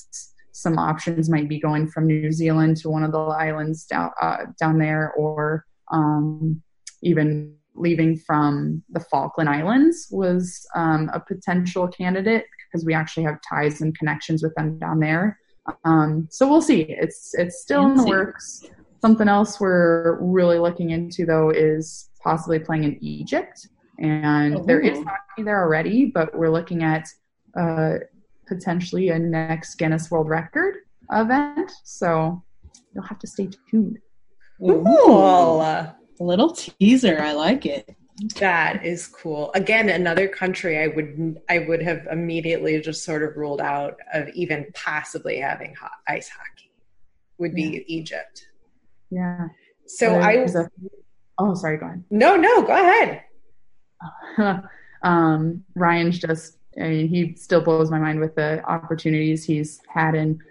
[0.52, 4.46] some options might be going from New Zealand to one of the islands down uh,
[4.60, 6.62] down there, or um,
[7.04, 13.82] even leaving from the Falkland Islands was a potential candidate because we actually have ties
[13.82, 15.40] and connections with them down there.
[15.84, 16.82] Um, so we'll see.
[16.82, 18.66] It's it's still in the works.
[19.02, 23.68] Something else we're really looking into though is possibly playing in Egypt,
[24.00, 27.08] and there is hockey there already, but we're looking at
[27.60, 27.96] uh,
[28.48, 30.76] potentially a next Guinness World Record
[31.12, 31.72] event.
[31.84, 32.42] So
[32.94, 34.00] you'll have to stay tuned.
[34.60, 35.62] Cool.
[35.62, 37.20] A little teaser.
[37.22, 37.96] I like it.
[38.40, 39.52] That is cool.
[39.54, 44.28] Again, another country I would I would have immediately just sort of ruled out of
[44.30, 46.72] even possibly having hot ice hockey
[47.38, 47.80] would be yeah.
[47.86, 48.48] Egypt.
[49.12, 49.48] Yeah.
[49.86, 50.70] So I a,
[51.38, 52.04] oh sorry, go ahead.
[52.10, 53.24] No, no, go ahead.
[55.04, 60.16] um, Ryan's just I mean, he still blows my mind with the opportunities he's had
[60.16, 60.42] and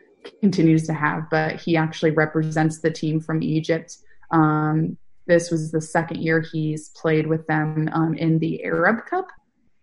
[0.41, 3.99] continues to have, but he actually represents the team from Egypt.
[4.31, 4.97] Um,
[5.27, 9.27] this was the second year he's played with them um, in the Arab Cup.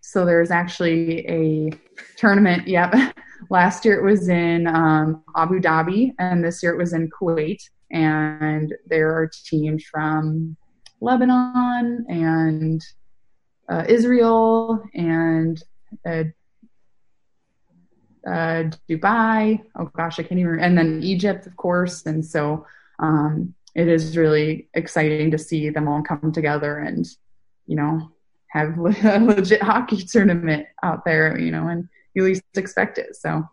[0.02, 1.72] So there's actually a
[2.18, 2.68] tournament.
[2.68, 2.94] Yep.
[3.50, 7.62] Last year it was in um, Abu Dhabi, and this year it was in Kuwait.
[7.92, 10.56] And there are teams from
[11.02, 12.82] Lebanon and
[13.70, 15.62] uh, Israel and
[16.06, 16.24] uh,
[18.26, 19.62] uh, Dubai.
[19.76, 20.60] Oh gosh, I can't even.
[20.60, 22.06] And then Egypt, of course.
[22.06, 22.66] And so
[23.00, 27.06] um, it is really exciting to see them all come together and
[27.66, 28.12] you know
[28.48, 33.16] have a legit hockey tournament out there you know and you least expect it.
[33.16, 33.48] So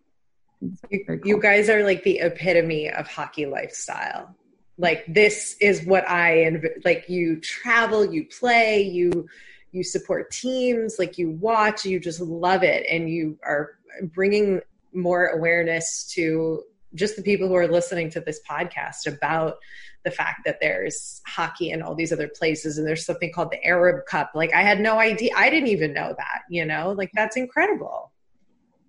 [0.90, 1.18] you, cool.
[1.24, 4.34] you guys are like the epitome of hockey lifestyle.
[4.78, 9.28] Like this is what i and like you travel you play you
[9.72, 12.86] you support teams like you watch you just love it.
[12.90, 14.60] And you are bringing
[14.92, 16.62] more awareness to
[16.94, 19.56] just the people who are listening to this podcast about
[20.04, 23.64] the fact that there's hockey in all these other places and there's something called the
[23.64, 24.32] Arab Cup.
[24.34, 25.30] Like I had no idea.
[25.36, 28.12] I didn't even know that, you know, like that's incredible.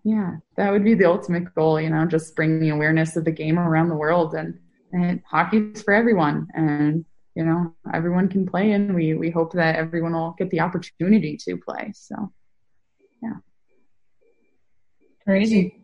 [0.03, 3.59] Yeah, that would be the ultimate goal, you know, just bringing awareness of the game
[3.59, 4.57] around the world and,
[4.91, 6.47] and hockey's for everyone.
[6.55, 10.61] And, you know, everyone can play and we, we hope that everyone will get the
[10.61, 11.91] opportunity to play.
[11.93, 12.31] So,
[13.21, 13.35] yeah.
[15.23, 15.80] Crazy.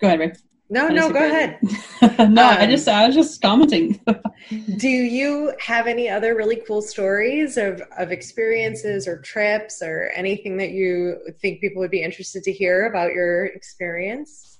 [0.00, 0.36] Go ahead, Rick.
[0.70, 1.58] No, no, go ahead.
[2.30, 4.00] no, um, I just I was just commenting.
[4.76, 10.58] do you have any other really cool stories of of experiences or trips or anything
[10.58, 14.58] that you think people would be interested to hear about your experience?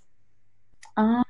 [0.97, 1.24] Um,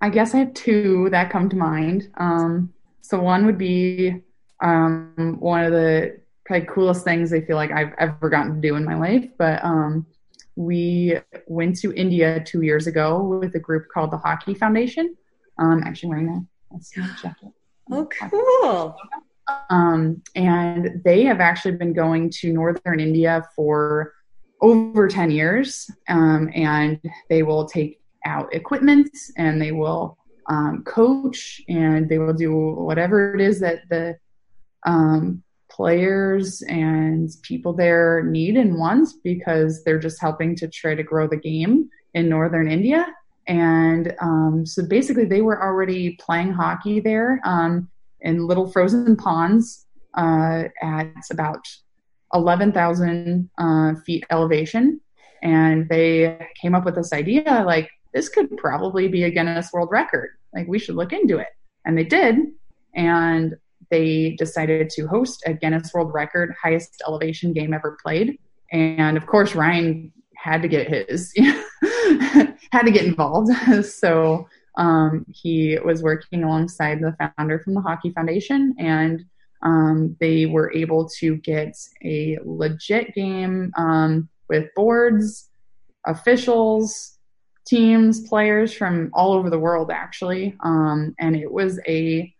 [0.00, 2.08] I guess I have two that come to mind.
[2.16, 2.72] Um,
[3.02, 4.22] so one would be
[4.62, 8.76] um, one of the probably coolest things I feel like I've ever gotten to do
[8.76, 10.06] in my life, but um,
[10.60, 15.16] we went to India two years ago with a group called the Hockey Foundation.
[15.58, 16.78] Um, actually wearing a
[17.22, 17.48] jacket.
[17.90, 18.96] Oh, cool.
[19.70, 24.12] Um, and they have actually been going to northern India for
[24.60, 25.90] over 10 years.
[26.08, 27.00] Um, and
[27.30, 33.34] they will take out equipment and they will um, coach and they will do whatever
[33.34, 34.18] it is that the
[34.84, 41.02] um, players and people there need and want because they're just helping to try to
[41.02, 43.06] grow the game in northern India.
[43.46, 47.88] And um, so basically, they were already playing hockey there um,
[48.20, 51.66] in little frozen ponds uh, at about
[52.34, 55.00] 11,000 uh, feet elevation.
[55.42, 59.88] And they came up with this idea like, this could probably be a Guinness World
[59.90, 60.30] Record.
[60.52, 61.48] Like, we should look into it.
[61.84, 62.36] And they did.
[62.94, 63.54] And
[63.90, 68.38] they decided to host a Guinness World Record highest elevation game ever played.
[68.72, 71.32] And of course, Ryan had to get his,
[72.72, 73.52] had to get involved.
[73.84, 79.24] so um, he was working alongside the founder from the Hockey Foundation, and
[79.62, 85.50] um, they were able to get a legit game um, with boards,
[86.06, 87.18] officials,
[87.66, 90.56] teams, players from all over the world, actually.
[90.64, 92.32] Um, and it was a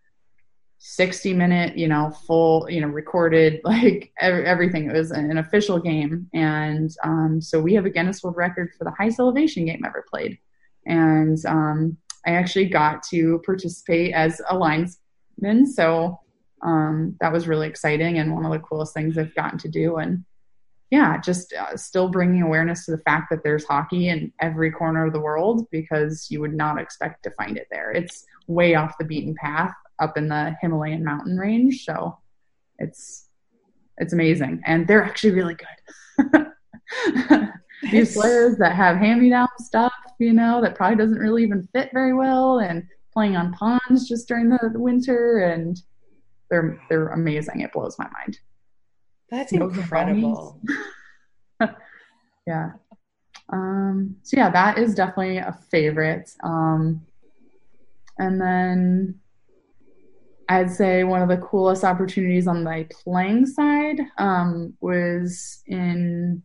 [0.83, 4.89] 60 minute, you know, full, you know, recorded, like everything.
[4.89, 6.27] It was an official game.
[6.33, 10.03] And um, so we have a Guinness World Record for the highest elevation game ever
[10.09, 10.39] played.
[10.87, 15.67] And um, I actually got to participate as a linesman.
[15.67, 16.19] So
[16.63, 19.97] um, that was really exciting and one of the coolest things I've gotten to do.
[19.97, 20.25] And
[20.89, 25.05] yeah, just uh, still bringing awareness to the fact that there's hockey in every corner
[25.05, 27.91] of the world because you would not expect to find it there.
[27.91, 31.85] It's way off the beaten path up in the Himalayan mountain range.
[31.85, 32.17] So
[32.79, 33.27] it's
[33.97, 36.47] it's amazing, and they're actually really good.
[37.91, 42.13] These players that have hand-me-down stuff, you know, that probably doesn't really even fit very
[42.13, 42.83] well, and
[43.13, 45.81] playing on ponds just during the, the winter, and
[46.49, 47.61] they're they're amazing.
[47.61, 48.39] It blows my mind.
[49.29, 50.59] That's incredible.
[52.47, 52.71] yeah.
[53.51, 56.31] Um, so yeah, that is definitely a favorite.
[56.43, 57.05] Um,
[58.17, 59.20] and then
[60.51, 66.43] I'd say one of the coolest opportunities on the playing side um, was in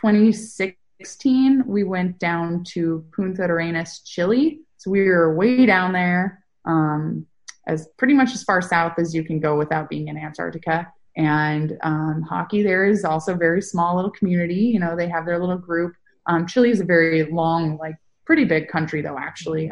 [0.00, 1.64] 2016.
[1.66, 4.60] We went down to Punta Arenas, Chile.
[4.76, 7.26] So we were way down there, um,
[7.66, 10.92] as pretty much as far south as you can go without being in Antarctica.
[11.16, 14.54] And um, hockey there is also a very small little community.
[14.54, 15.94] You know, they have their little group.
[16.26, 19.68] Um, Chile is a very long, like pretty big country though, actually.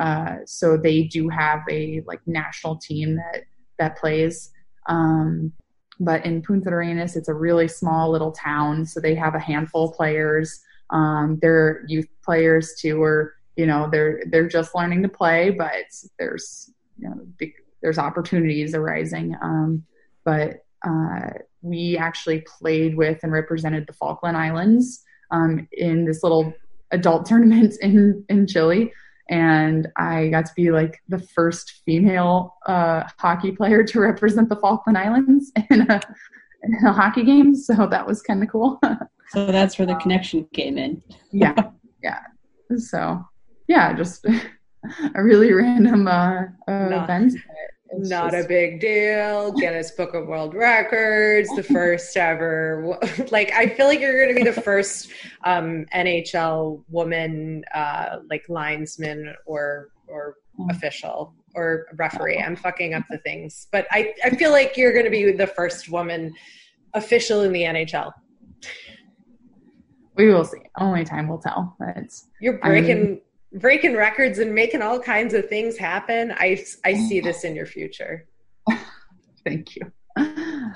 [0.00, 3.42] Uh, so they do have a like national team that
[3.78, 4.50] that plays.
[4.86, 5.52] Um,
[6.00, 9.90] but in Punta Arenas, it's a really small little town, so they have a handful
[9.90, 10.60] of players.
[10.88, 15.84] Um, they're youth players too, or you know they're they're just learning to play, but
[16.18, 19.36] there's you know big, there's opportunities arising.
[19.42, 19.84] Um,
[20.24, 21.28] but uh,
[21.60, 26.54] we actually played with and represented the Falkland Islands um, in this little
[26.90, 28.94] adult tournament in in Chile
[29.30, 34.56] and I got to be like the first female uh, hockey player to represent the
[34.56, 36.00] Falkland Islands in a,
[36.64, 37.54] in a hockey game.
[37.54, 38.80] So that was kind of cool.
[39.28, 41.00] so that's where the connection came in.
[41.32, 41.54] yeah,
[42.02, 42.20] yeah.
[42.76, 43.24] So
[43.68, 44.26] yeah, just
[45.14, 47.34] a really random uh, uh, event.
[47.92, 48.44] It's not just...
[48.44, 49.52] a big deal.
[49.52, 52.98] Guinness Book of World Records, the first ever.
[53.30, 55.10] Like, I feel like you're going to be the first
[55.44, 60.70] um, NHL woman, uh, like linesman or or mm.
[60.70, 62.38] official or referee.
[62.38, 65.46] I'm fucking up the things, but I I feel like you're going to be the
[65.46, 66.32] first woman
[66.94, 68.12] official in the NHL.
[70.16, 70.58] We will see.
[70.78, 71.76] Only time will tell.
[71.78, 72.90] But you're breaking.
[72.90, 73.20] I mean,
[73.52, 76.32] breaking records and making all kinds of things happen.
[76.32, 78.26] I, I see this in your future.
[79.44, 79.90] Thank you.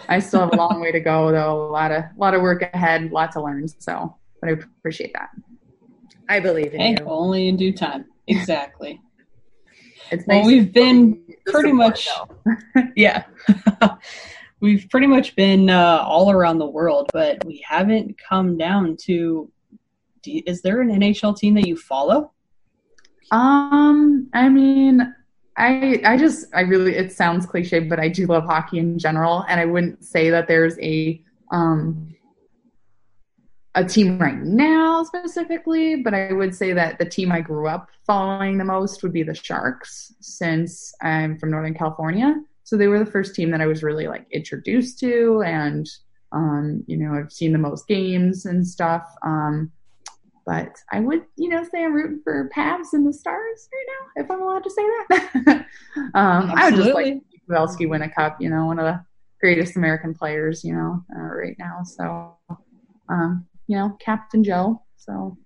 [0.08, 1.66] I still have a long way to go, though.
[1.66, 3.68] A lot of a lot of work ahead, a lot to learn.
[3.68, 5.30] So, but I appreciate that.
[6.28, 7.04] I believe in hey, you.
[7.06, 8.06] Only in due time.
[8.26, 9.00] Exactly.
[10.10, 12.08] it's well, we've been pretty much,
[12.96, 13.24] yeah.
[14.60, 19.50] we've pretty much been uh, all around the world, but we haven't come down to.
[20.24, 22.32] You, is there an NHL team that you follow?
[23.30, 25.14] Um, I mean,
[25.56, 29.44] I I just I really it sounds cliche, but I do love hockey in general,
[29.48, 32.14] and I wouldn't say that there's a um
[33.76, 37.88] a team right now specifically, but I would say that the team I grew up
[38.06, 42.36] following the most would be the Sharks, since I'm from Northern California.
[42.62, 45.88] So they were the first team that I was really like introduced to, and
[46.32, 49.04] um, you know I've seen the most games and stuff.
[49.22, 49.70] Um,
[50.46, 54.22] but I would, you know, say I'm rooting for Pavs and the Stars right now,
[54.22, 55.66] if I'm allowed to say that.
[56.14, 58.40] um, I would just like Pavelski win a cup.
[58.40, 59.04] You know, one of the
[59.40, 60.64] greatest American players.
[60.64, 61.82] You know, uh, right now.
[61.84, 62.36] So,
[63.08, 64.82] um, you know, Captain Joe.
[64.96, 65.36] So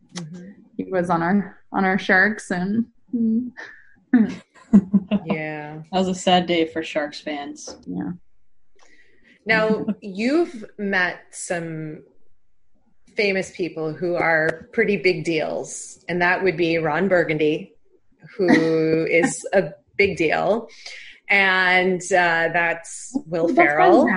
[0.77, 3.51] he was on our on our Sharks, and mm,
[5.27, 5.83] Yeah.
[5.93, 7.77] That was a sad day for Sharks fans.
[7.87, 8.13] yeah.
[9.47, 12.03] Now, you've met some
[13.19, 17.75] famous people who are pretty big deals, and that would be Ron Burgundy,
[18.37, 20.69] who is a big deal,
[21.29, 24.09] and uh, that's Will Ferrell.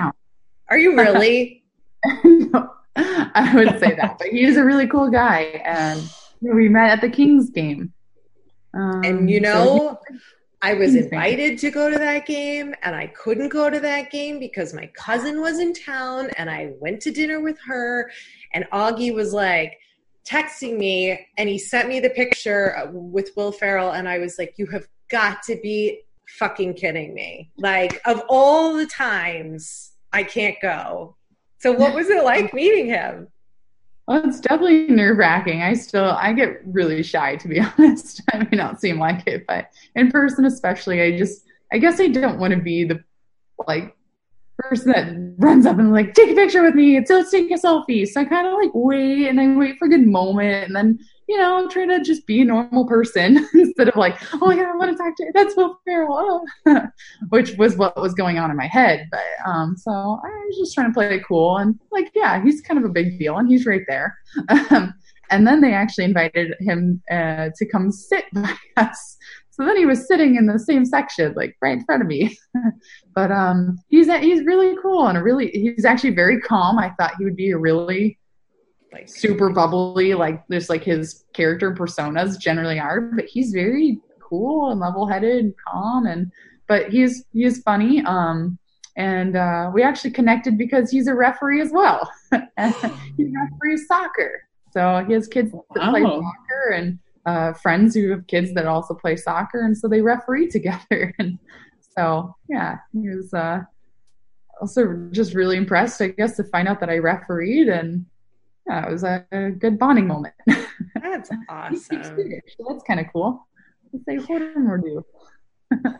[0.68, 1.64] Are you really?
[2.94, 6.00] I would say that, but he's a really cool guy, and
[6.40, 7.92] we met at the Kings game.
[8.72, 10.00] Um, and you so know,
[10.64, 14.38] I was invited to go to that game, and I couldn't go to that game
[14.38, 18.12] because my cousin was in town, and I went to dinner with her,
[18.54, 19.76] and Augie was like
[20.24, 24.54] texting me, and he sent me the picture with Will Ferrell, and I was like,
[24.56, 26.02] "You have got to be
[26.38, 31.16] fucking kidding me!" Like of all the times, I can't go.
[31.58, 33.26] So, what was it like meeting him?
[34.06, 35.62] Well, it's definitely nerve wracking.
[35.62, 38.22] I still I get really shy to be honest.
[38.32, 42.08] I may not seem like it, but in person especially, I just I guess I
[42.08, 43.02] don't want to be the
[43.66, 43.96] like
[44.58, 47.04] person that runs up and like take a picture with me.
[47.04, 48.06] So let's take a selfie.
[48.06, 50.98] So I kind of like wait and I wait for a good moment and then
[51.32, 54.66] you know try to just be a normal person instead of like oh my god
[54.66, 55.30] I want to talk to you.
[55.34, 56.86] That's Will Ferrell, oh.
[57.30, 59.08] which was what was going on in my head.
[59.10, 62.60] But um, so I was just trying to play it cool and like yeah, he's
[62.60, 64.18] kind of a big deal and he's right there.
[64.50, 64.92] Um,
[65.30, 69.16] and then they actually invited him uh, to come sit by us.
[69.52, 72.36] So then he was sitting in the same section, like right in front of me.
[73.14, 76.78] but um, he's he's really cool and a really he's actually very calm.
[76.78, 78.18] I thought he would be a really
[78.92, 83.00] like super bubbly, like just like his character personas generally are.
[83.00, 86.30] But he's very cool and level headed and calm and
[86.72, 88.02] but he's he's funny.
[88.04, 88.58] Um,
[88.96, 92.10] and uh, we actually connected because he's a referee as well.
[92.30, 98.26] he referees soccer, so he has kids that play soccer and uh, friends who have
[98.26, 101.14] kids that also play soccer, and so they referee together.
[101.18, 101.38] And
[101.96, 103.60] so yeah, he was uh,
[104.60, 108.06] also just really impressed, I guess, to find out that I refereed, and
[108.66, 110.34] yeah, it was a, a good bonding moment.
[111.02, 112.04] That's awesome.
[112.04, 113.46] Swedish, so that's kind of cool.
[113.92, 115.04] Let's say more do.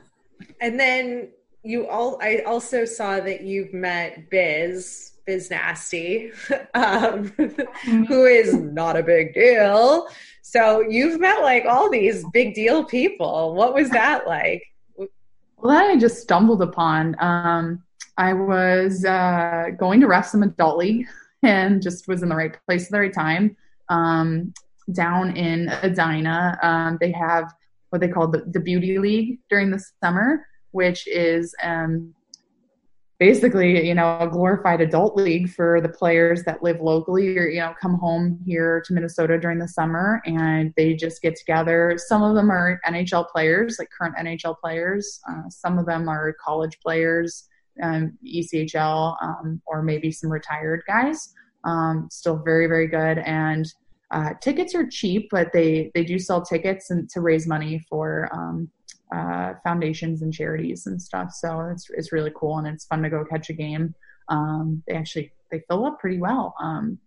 [0.61, 1.31] And then
[1.63, 6.33] you all, I also saw that you've met Biz, Biz Nasty,
[6.75, 7.29] um,
[8.09, 10.09] who is not a big deal.
[10.43, 13.55] So you've met like all these big deal people.
[13.55, 14.65] What was that like?
[14.97, 15.09] Well,
[15.65, 17.17] that I just stumbled upon.
[17.21, 17.85] Um,
[18.19, 21.07] I was uh, going to ref some adult league
[21.43, 23.57] and just was in the right place at the right time.
[23.89, 24.53] Um,
[24.93, 27.53] down in Edina, um, they have
[27.91, 32.15] what they call the, the Beauty League during the summer, which is um,
[33.23, 37.61] basically, you know, a glorified adult league for the players that live locally or, you
[37.61, 41.97] know, come home here to Minnesota during the summer and they just get together.
[41.99, 45.21] Some of them are NHL players, like current NHL players.
[45.31, 47.45] Uh, some of them are college players,
[47.83, 51.33] um, ECHL, um, or maybe some retired guys.
[51.65, 53.19] Um, still very, very good.
[53.19, 53.73] And
[54.11, 58.29] uh, tickets are cheap, but they, they do sell tickets and to raise money for
[58.33, 58.69] um,
[59.15, 61.33] uh, foundations and charities and stuff.
[61.33, 63.95] So it's it's really cool and it's fun to go catch a game.
[64.29, 66.55] Um, they actually they fill up pretty well.
[66.61, 66.99] Um,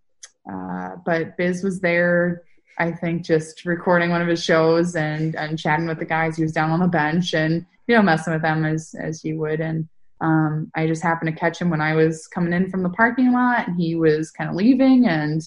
[0.50, 2.42] uh, but Biz was there,
[2.78, 6.36] I think, just recording one of his shows and and chatting with the guys.
[6.36, 9.38] He was down on the bench and you know messing with them as as you
[9.38, 9.60] would.
[9.60, 9.88] And
[10.20, 13.32] um, I just happened to catch him when I was coming in from the parking
[13.32, 15.42] lot, and he was kind of leaving and.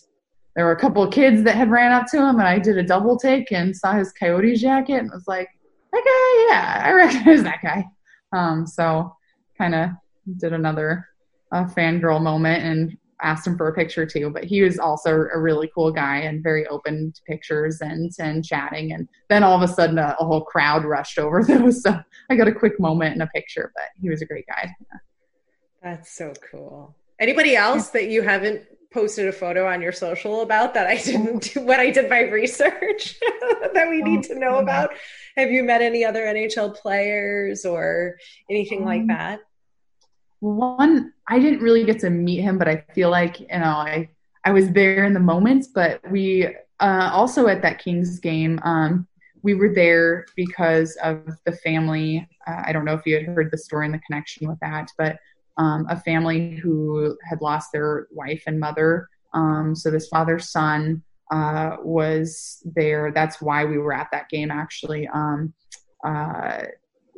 [0.55, 2.77] There were a couple of kids that had ran up to him, and I did
[2.77, 5.47] a double take and saw his coyote jacket and was like,
[5.91, 7.85] that guy, yeah, I recognize that guy.
[8.33, 9.15] Um, so
[9.57, 9.89] kind of
[10.37, 11.07] did another
[11.51, 14.29] uh, fangirl moment and asked him for a picture too.
[14.29, 18.43] But he was also a really cool guy and very open to pictures and and
[18.45, 18.93] chatting.
[18.93, 21.83] And then all of a sudden, a, a whole crowd rushed over those.
[21.83, 23.71] So I got a quick moment and a picture.
[23.75, 24.73] But he was a great guy.
[25.81, 26.95] That's so cool.
[27.19, 31.53] Anybody else that you haven't posted a photo on your social about that I didn't
[31.53, 33.19] do when I did my research
[33.73, 34.91] that we need to know about?
[35.37, 38.17] Have you met any other NHL players or
[38.49, 39.39] anything like Um, that?
[40.39, 44.07] One i didn't really get to meet him but i feel like you know i
[44.45, 46.47] i was there in the moments but we
[46.79, 49.07] uh also at that kings game um
[49.41, 52.27] we were there because of the family.
[52.45, 54.89] Uh, i don't know if you had heard the story and the connection with that
[54.97, 55.17] but
[55.59, 59.09] um, a family who had lost their wife and mother.
[59.33, 63.11] Um, so this father's son uh, was there.
[63.11, 65.07] That's why we were at that game actually.
[65.13, 65.53] Um,
[66.03, 66.61] uh,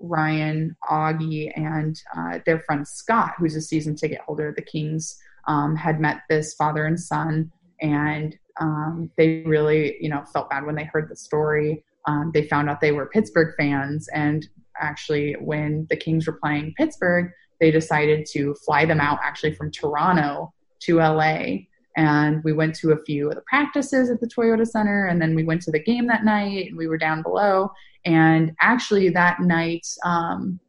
[0.02, 5.18] Ryan, Augie, and uh, their friend Scott, who's a season ticket holder of the Kings,
[5.48, 7.52] um, had met this father and son,
[7.82, 11.84] and um, they really, you know, felt bad when they heard the story.
[12.08, 14.48] Um, they found out they were Pittsburgh fans, and
[14.80, 19.72] actually, when the Kings were playing Pittsburgh, they decided to fly them out actually from
[19.72, 21.60] Toronto to LA.
[21.98, 25.36] And we went to a few of the practices at the Toyota Center, and then
[25.36, 27.72] we went to the game that night, and we were down below.
[28.06, 30.60] And actually, that night, um,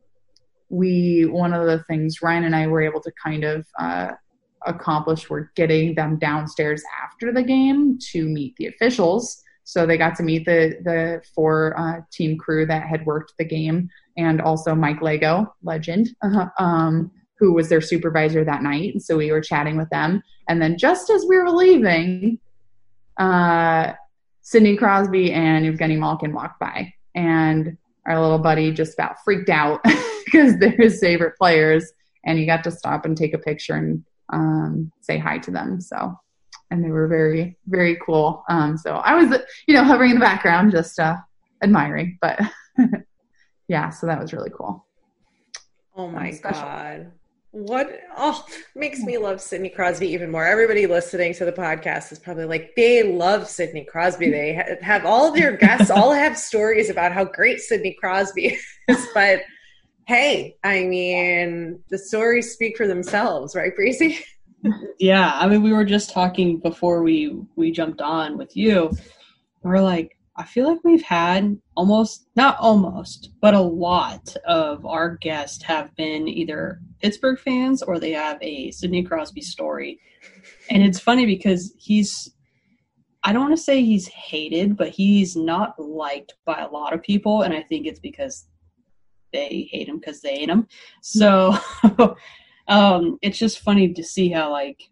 [0.68, 4.12] we one of the things Ryan and I were able to kind of uh,
[4.66, 9.42] accomplish were getting them downstairs after the game to meet the officials.
[9.64, 13.44] So they got to meet the the four uh, team crew that had worked the
[13.44, 18.92] game, and also Mike Leggo, legend, uh, um, who was their supervisor that night.
[18.92, 22.38] And so we were chatting with them, and then just as we were leaving,
[23.18, 23.92] uh,
[24.40, 27.76] Sidney Crosby and Evgeny Malkin walked by, and
[28.06, 29.80] our little buddy just about freaked out
[30.24, 31.93] because they're his favorite players,
[32.24, 35.80] and he got to stop and take a picture and um, say hi to them.
[35.80, 36.18] So,
[36.70, 38.44] and they were very, very cool.
[38.48, 41.16] Um, so I was, you know, hovering in the background, just uh,
[41.62, 42.18] admiring.
[42.20, 42.40] But
[43.68, 44.86] yeah, so that was really cool.
[45.94, 47.12] Oh my god.
[47.52, 50.46] What oh makes me love Sidney Crosby even more.
[50.46, 54.30] Everybody listening to the podcast is probably like they love Sidney Crosby.
[54.30, 58.58] They ha- have all their guests all have stories about how great Sidney Crosby
[58.88, 59.42] is, but
[60.06, 64.18] hey, I mean, the stories speak for themselves, right, Breezy?
[64.98, 68.90] yeah, I mean, we were just talking before we we jumped on with you.
[69.62, 75.16] We're like, I feel like we've had almost not almost, but a lot of our
[75.16, 80.00] guests have been either Pittsburgh fans or they have a Sidney Crosby story.
[80.70, 82.32] And it's funny because he's
[83.24, 87.02] I don't want to say he's hated, but he's not liked by a lot of
[87.02, 88.46] people and I think it's because
[89.32, 90.66] they hate him because they hate him.
[91.02, 91.56] So
[92.68, 94.82] um, it's just funny to see how like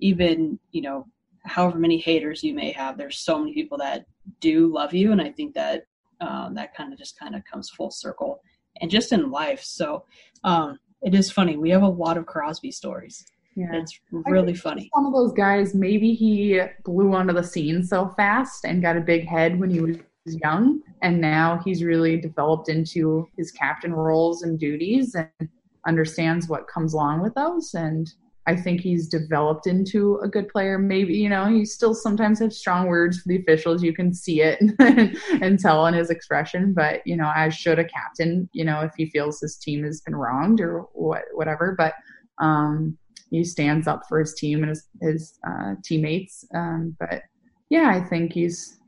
[0.00, 1.06] even you know
[1.44, 4.04] however many haters you may have, there's so many people that
[4.40, 5.84] do love you, and I think that
[6.20, 8.40] um, that kind of just kind of comes full circle,
[8.80, 9.62] and just in life.
[9.62, 10.04] So
[10.44, 11.56] um, it is funny.
[11.56, 13.24] We have a lot of Crosby stories.
[13.56, 13.74] Yeah.
[13.74, 14.88] It's really funny.
[14.92, 19.00] One of those guys, maybe he blew onto the scene so fast and got a
[19.00, 24.42] big head when he was young and now he's really developed into his captain roles
[24.42, 25.48] and duties and
[25.86, 28.12] understands what comes along with those and
[28.50, 30.76] I think he's developed into a good player.
[30.76, 33.80] Maybe, you know, he still sometimes has strong words for the officials.
[33.80, 34.58] You can see it
[35.40, 36.72] and, tell in his expression.
[36.72, 40.00] But, you know, as should a captain, you know, if he feels his team has
[40.00, 41.76] been wronged or what, whatever.
[41.78, 41.94] But
[42.38, 42.98] um,
[43.30, 46.44] he stands up for his team and his, his uh, teammates.
[46.52, 47.22] Um, but
[47.68, 48.80] yeah, I think he's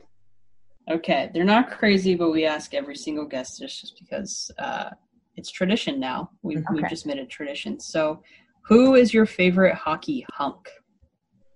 [0.90, 4.88] Okay, they're not crazy, but we ask every single guest just, just because uh,
[5.36, 6.30] it's tradition now.
[6.40, 6.64] We okay.
[6.72, 7.80] we've just made it tradition.
[7.80, 8.22] So,
[8.62, 10.70] who is your favorite hockey hunk?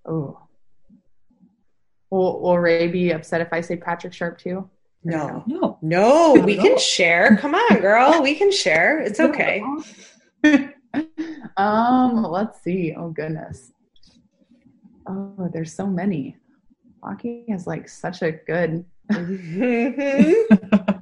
[0.04, 0.38] Oh,
[2.10, 4.68] will, will Rae be upset if I say Patrick Sharp too?
[5.04, 6.34] No, no, no.
[6.34, 7.38] We can share.
[7.38, 8.20] Come on, girl.
[8.22, 9.00] We can share.
[9.00, 9.62] It's okay.
[11.56, 12.94] um, let's see.
[12.94, 13.72] Oh goodness.
[15.12, 16.36] Oh, there's so many.
[17.02, 18.84] Hockey is like such a good.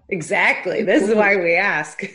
[0.08, 0.82] exactly.
[0.82, 2.02] This is why we ask.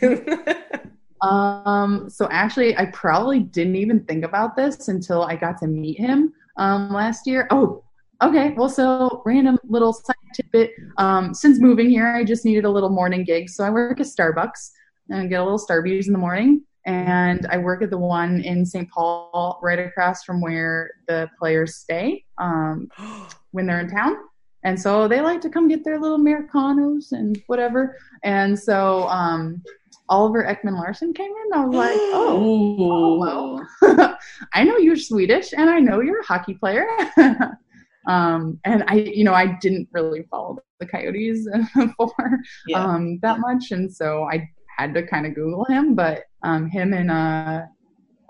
[1.22, 5.98] Um, so actually, I probably didn't even think about this until I got to meet
[5.98, 7.48] him um, last year.
[7.50, 7.82] Oh,
[8.22, 8.52] okay.
[8.56, 10.72] Well, so random little side tidbit.
[10.98, 14.06] Um, since moving here, I just needed a little morning gig, so I work at
[14.06, 14.70] Starbucks
[15.08, 16.62] and get a little Starbucks in the morning.
[16.86, 18.88] And I work at the one in St.
[18.90, 22.88] Paul, right across from where the players stay um,
[23.50, 24.16] when they're in town.
[24.64, 27.96] And so they like to come get their little Americanos and whatever.
[28.24, 29.62] And so um,
[30.08, 31.58] Oliver Ekman-Larsson came in.
[31.58, 34.16] I was like, oh, oh well,
[34.54, 36.86] I know you're Swedish and I know you're a hockey player.
[38.08, 42.84] um, and I, you know, I didn't really follow the Coyotes before Yeah.
[42.84, 43.70] um, that much.
[43.72, 47.62] And so I had to kind of Google him, but um, him and, uh,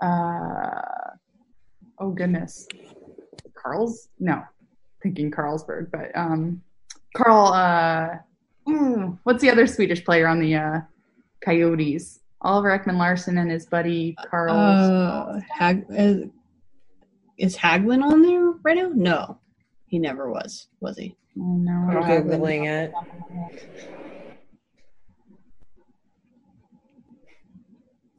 [0.01, 1.11] uh,
[1.99, 2.67] oh goodness,
[3.53, 4.43] Carl's, no,
[5.03, 6.61] thinking Carlsberg, but um,
[7.15, 8.17] Carl, uh,
[8.67, 10.81] mm, what's the other Swedish player on the uh,
[11.43, 12.19] Coyotes?
[12.41, 14.55] Oliver Ekman-Larsson and his buddy Carl.
[14.55, 16.27] Uh, Hag- uh,
[17.37, 18.91] is Hagelin on there right now?
[18.93, 19.39] No,
[19.87, 20.67] he never was.
[20.79, 21.15] Was he?
[21.39, 22.93] Oh, no, I'm I don't have googling it.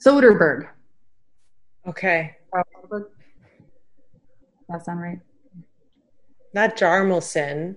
[0.08, 0.68] Soderberg.
[1.86, 2.36] Okay,
[4.68, 5.20] That sound right?
[6.54, 7.76] not Jarmelson.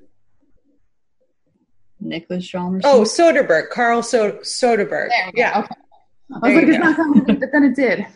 [2.00, 2.82] Nicholas Chalmers.
[2.86, 5.10] Oh, Soderberg, Carl so- Soderberg.
[5.36, 5.60] Yeah.
[5.60, 5.76] Okay.
[6.34, 6.84] I was There like, it's go.
[6.84, 8.08] not sounding right, but then it did.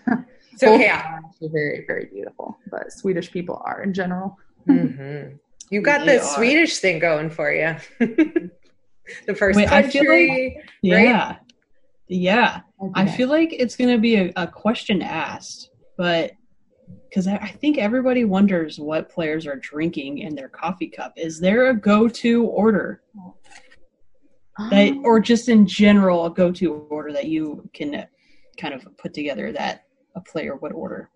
[0.53, 0.77] It's okay.
[0.87, 4.37] Both are actually very, very beautiful, but Swedish people are in general.
[4.67, 5.37] Mhm.
[5.69, 6.35] You got They the are.
[6.35, 7.75] Swedish thing going for you.
[7.99, 10.63] the first Wait, I feel country.
[10.83, 11.37] right?
[12.07, 12.61] Yeah.
[12.93, 16.33] I feel like it's going to be a, a question asked, but
[17.09, 21.13] because I, I think everybody wonders what players are drinking in their coffee cup.
[21.15, 23.01] Is there a go to order?
[24.69, 28.05] That, Um, or just in general, a go to order that you can uh,
[28.57, 31.09] kind of put together that a player would order?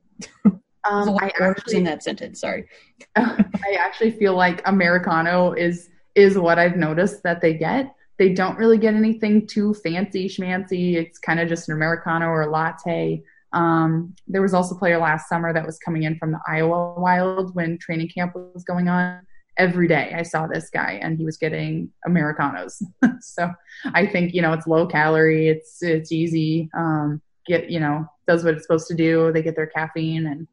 [0.85, 2.39] Um, I actually, in that sentence.
[2.39, 2.65] Sorry.
[3.15, 7.93] I actually feel like Americano is is what I've noticed that they get.
[8.19, 10.95] They don't really get anything too fancy schmancy.
[10.95, 13.23] It's kind of just an Americano or a latte.
[13.53, 16.99] Um, there was also a player last summer that was coming in from the Iowa
[16.99, 19.21] Wild when training camp was going on.
[19.57, 22.83] Every day I saw this guy and he was getting Americanos.
[23.21, 23.49] so
[23.93, 26.69] I think, you know, it's low calorie, it's it's easy.
[26.77, 29.31] Um, get, you know, does what it's supposed to do.
[29.31, 30.47] They get their caffeine and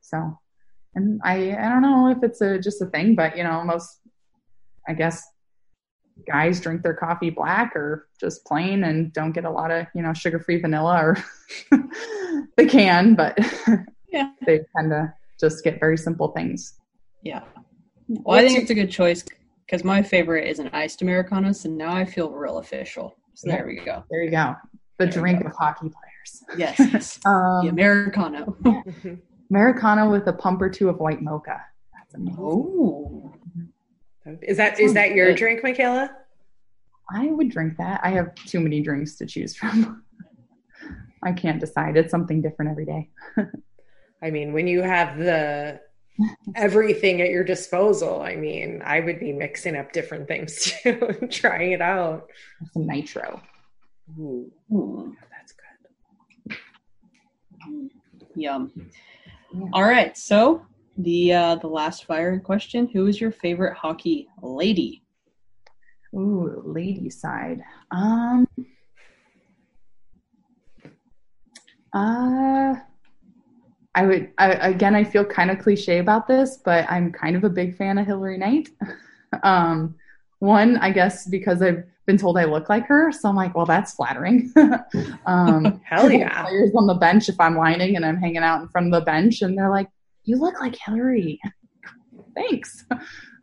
[0.00, 0.38] so
[0.94, 4.00] and I I don't know if it's a just a thing, but you know, most
[4.88, 5.22] I guess
[6.26, 10.02] guys drink their coffee black or just plain and don't get a lot of you
[10.02, 11.16] know sugar free vanilla or
[12.56, 13.38] they can, but
[14.12, 14.32] Yeah.
[14.44, 16.74] they tend to just get very simple things.
[17.22, 17.42] Yeah.
[18.08, 19.24] Well, I think it's a good choice
[19.66, 23.14] because my favorite is an iced Americano, so now I feel real official.
[23.34, 24.02] So there we go.
[24.10, 24.54] There you go.
[24.98, 25.96] The drink of hockey players.
[26.56, 26.74] Yes.
[26.78, 27.18] yes.
[27.24, 28.56] Um, the Americano.
[29.50, 31.60] Americano with a pump or two of white mocha.
[31.94, 32.36] That's amazing.
[32.38, 33.32] Oh.
[34.42, 35.38] Is that is that your Good.
[35.38, 36.10] drink, Michaela?
[37.12, 38.00] I would drink that.
[38.04, 40.04] I have too many drinks to choose from.
[41.22, 41.96] I can't decide.
[41.96, 43.10] It's something different every day.
[44.22, 45.80] I mean, when you have the
[46.54, 51.32] everything at your disposal, I mean, I would be mixing up different things too, and
[51.32, 52.28] trying it out.
[52.72, 53.40] Some nitro.
[54.18, 54.50] Ooh.
[54.72, 55.54] Oh, that's
[56.46, 57.90] good.
[58.36, 58.72] Yum.
[59.72, 60.16] All right.
[60.16, 60.64] So
[61.02, 65.02] the uh, the last fire question: Who is your favorite hockey lady?
[66.14, 67.62] Ooh, lady side.
[67.90, 68.46] Um.
[71.92, 72.74] Uh.
[73.94, 74.94] I would I, again.
[74.94, 78.06] I feel kind of cliche about this, but I'm kind of a big fan of
[78.06, 78.68] Hilary Knight.
[79.42, 79.96] um,
[80.38, 83.66] one, I guess, because I've been told I look like her, so I'm like, well,
[83.66, 84.52] that's flattering.
[85.26, 86.44] um, Hell yeah.
[86.44, 89.04] Players on the bench, if I'm lining and I'm hanging out in front of the
[89.04, 89.88] bench, and they're like,
[90.24, 91.40] "You look like Hilary."
[92.34, 92.84] Thanks.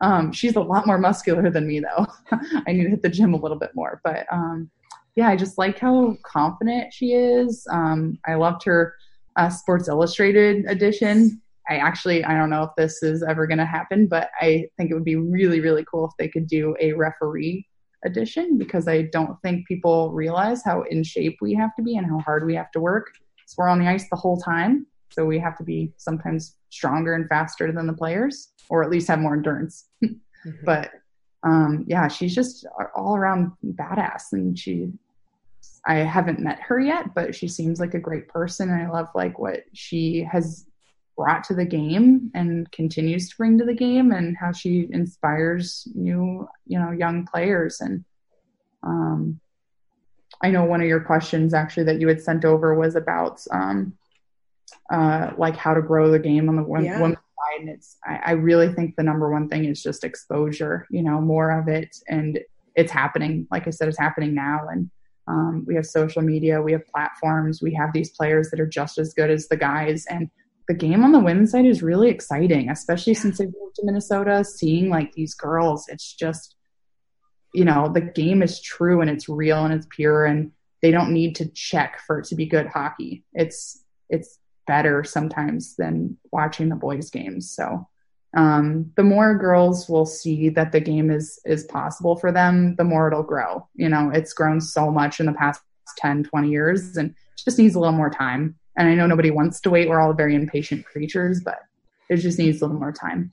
[0.00, 2.06] Um, she's a lot more muscular than me, though.
[2.66, 4.70] I need to hit the gym a little bit more, but um,
[5.16, 7.66] yeah, I just like how confident she is.
[7.70, 8.94] Um, I loved her
[9.34, 11.42] uh, Sports Illustrated edition.
[11.68, 14.90] I actually, I don't know if this is ever going to happen, but I think
[14.90, 17.66] it would be really, really cool if they could do a referee
[18.04, 22.06] edition because I don't think people realize how in shape we have to be and
[22.06, 23.08] how hard we have to work.
[23.46, 24.86] So we're on the ice the whole time.
[25.18, 29.08] So we have to be sometimes stronger and faster than the players, or at least
[29.08, 29.88] have more endurance.
[30.64, 30.92] But
[31.42, 32.64] um, yeah, she's just
[32.94, 34.92] all around badass, and she.
[35.84, 39.08] I haven't met her yet, but she seems like a great person, and I love
[39.16, 40.66] like what she has
[41.16, 45.88] brought to the game and continues to bring to the game, and how she inspires
[45.96, 47.80] new, you know, young players.
[47.80, 48.04] And
[48.84, 49.40] um,
[50.40, 53.98] I know one of your questions actually that you had sent over was about um,
[54.92, 57.00] uh, like how to grow the game on the one, Yeah.
[57.00, 57.60] women's side.
[57.60, 61.20] And it's, I, I really think the number one thing is just exposure, you know,
[61.20, 61.96] more of it.
[62.08, 62.38] And
[62.74, 63.46] it's happening.
[63.50, 64.66] Like I said, it's happening now.
[64.70, 64.90] And
[65.26, 68.98] um, we have social media, we have platforms, we have these players that are just
[68.98, 70.06] as good as the guys.
[70.06, 70.30] And
[70.68, 74.44] the game on the women's side is really exciting, especially since I've moved to Minnesota,
[74.44, 75.86] seeing like these girls.
[75.88, 76.56] It's just,
[77.54, 81.12] you know, the game is true and it's real and it's pure and they don't
[81.12, 83.24] need to check for it to be good hockey.
[83.34, 84.38] It's it's
[84.68, 87.50] better sometimes than watching the boys games.
[87.50, 87.88] So
[88.34, 92.84] um, the more girls will see that the game is is possible for them, the
[92.84, 93.66] more it'll grow.
[93.74, 95.62] You know, it's grown so much in the past
[95.96, 98.54] 10, 20 years and just needs a little more time.
[98.76, 99.88] And I know nobody wants to wait.
[99.88, 101.60] We're all very impatient creatures, but
[102.10, 103.32] it just needs a little more time.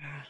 [0.00, 0.22] Yeah,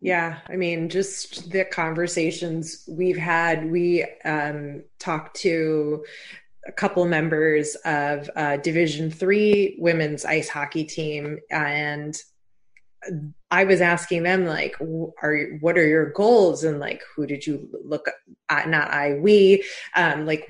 [0.00, 0.38] Yeah.
[0.48, 3.70] I mean, just the conversations we've had.
[3.70, 6.04] We um, talked to
[6.66, 12.16] a couple members of uh, Division Three women's ice hockey team, and
[13.50, 17.68] I was asking them like, "Are what are your goals?" And like, who did you
[17.84, 18.08] look
[18.48, 18.68] at?
[18.68, 19.64] Not I, we.
[19.96, 20.46] Um, like,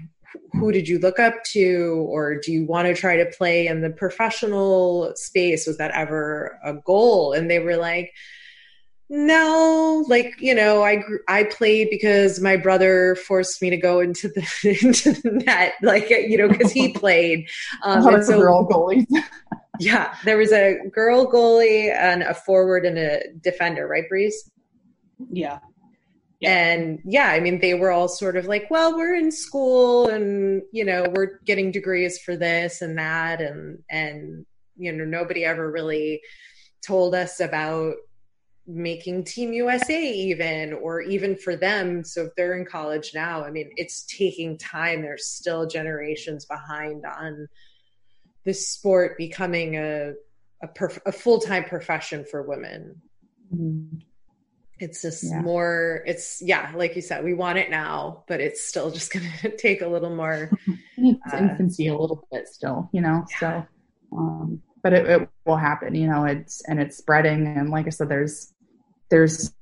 [0.53, 3.81] who did you look up to, or do you want to try to play in
[3.81, 5.67] the professional space?
[5.67, 7.33] Was that ever a goal?
[7.33, 8.13] And they were like
[9.15, 14.01] no like you know i gr- i played because my brother forced me to go
[14.01, 14.41] into the
[14.83, 17.47] into the net like you know because he played
[17.85, 19.05] um A lot and of girl goalies.
[19.79, 24.51] yeah there was a girl goalie and a forward and a defender right breeze?
[25.31, 25.59] Yeah.
[26.43, 30.63] And yeah i mean they were all sort of like well we're in school and
[30.73, 34.47] you know we're getting degrees for this and that and and
[34.79, 36.23] you know nobody ever really
[36.83, 37.95] told us about
[38.67, 43.51] making team usa even or even for them so if they're in college now i
[43.51, 47.49] mean it's taking time there's still generations behind on
[48.45, 50.13] this sport becoming a
[50.63, 53.03] a, perf- a full-time profession for women
[54.79, 55.41] it's just Yeah.
[55.43, 59.27] more it's yeah like you said we want it now but it's still just going
[59.41, 60.51] to take a little more
[60.97, 63.25] its Uh, infancy a little bit still, you know.
[63.41, 63.67] So,
[64.17, 66.25] um, but it, it will happen, you know.
[66.25, 68.53] It's and it's spreading, and like I said, there's
[69.11, 69.53] there's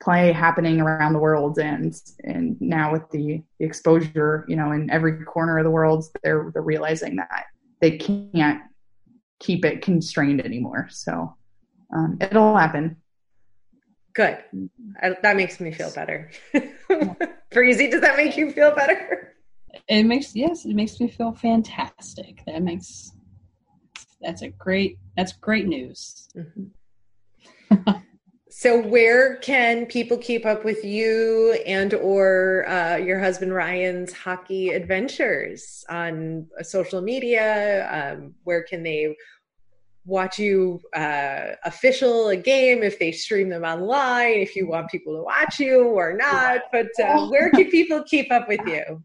[0.00, 1.94] play happening around the world, and
[2.24, 6.50] and now with the, the exposure, you know, in every corner of the world, they're
[6.52, 7.46] they're realizing that
[7.80, 8.62] they can't
[9.40, 10.88] keep it constrained anymore.
[10.90, 11.36] So,
[11.94, 12.96] um, it'll happen.
[14.14, 14.38] good
[15.00, 16.30] I, that makes me feel better
[17.52, 19.34] breezy does that make you feel better
[19.88, 22.42] It makes yes, it makes me feel fantastic.
[22.46, 23.12] That makes
[24.20, 26.28] that's a great that's great news.
[28.50, 34.70] so where can people keep up with you and or uh, your husband ryan's hockey
[34.70, 39.14] adventures on social media um, where can they
[40.06, 45.14] watch you uh, official a game if they stream them online if you want people
[45.14, 49.02] to watch you or not but uh, where can people keep up with you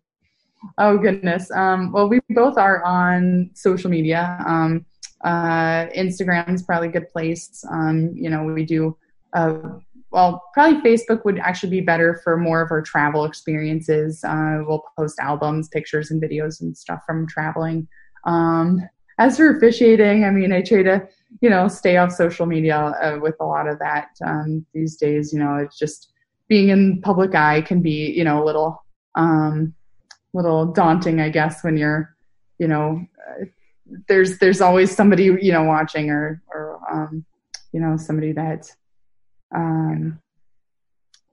[0.77, 1.51] Oh goodness.
[1.51, 4.41] Um, well, we both are on social media.
[4.47, 4.85] Um,
[5.23, 7.65] uh, Instagram is probably a good place.
[7.71, 8.97] Um, you know, we do.
[9.33, 9.57] Uh,
[10.11, 14.23] well, probably Facebook would actually be better for more of our travel experiences.
[14.23, 17.87] Uh, we'll post albums, pictures, and videos and stuff from traveling.
[18.25, 18.81] Um,
[19.17, 21.07] as for officiating, I mean, I try to,
[21.41, 25.33] you know, stay off social media uh, with a lot of that um, these days.
[25.33, 26.11] You know, it's just
[26.47, 28.83] being in public eye can be, you know, a little.
[29.15, 29.73] Um,
[30.33, 32.15] little daunting, I guess, when you're,
[32.57, 33.45] you know, uh,
[34.07, 37.25] there's there's always somebody you know watching or or um,
[37.71, 38.69] you know somebody that,
[39.53, 40.19] um,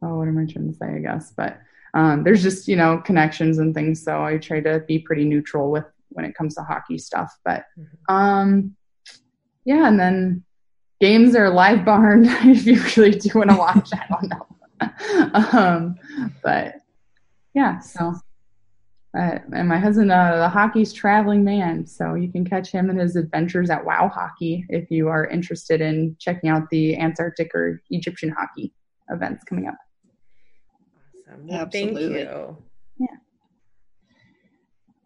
[0.02, 0.86] oh, what am I trying to say?
[0.86, 1.60] I guess, but
[1.94, 4.02] um, there's just you know connections and things.
[4.02, 7.36] So I try to be pretty neutral with when it comes to hockey stuff.
[7.44, 7.64] But
[8.08, 8.74] um,
[9.64, 10.44] yeah, and then
[11.00, 13.90] games are LiveBarn if you really do want to watch.
[13.92, 15.96] I don't know, um,
[16.42, 16.76] but
[17.54, 18.14] yeah, so.
[19.18, 23.00] Uh, and my husband, uh, the hockey's traveling man, so you can catch him and
[23.00, 27.82] his adventures at Wow Hockey if you are interested in checking out the Antarctic or
[27.90, 28.72] Egyptian hockey
[29.10, 29.74] events coming up.
[31.28, 31.46] Awesome.
[31.46, 32.56] Well, thank you.
[32.98, 33.06] Yeah.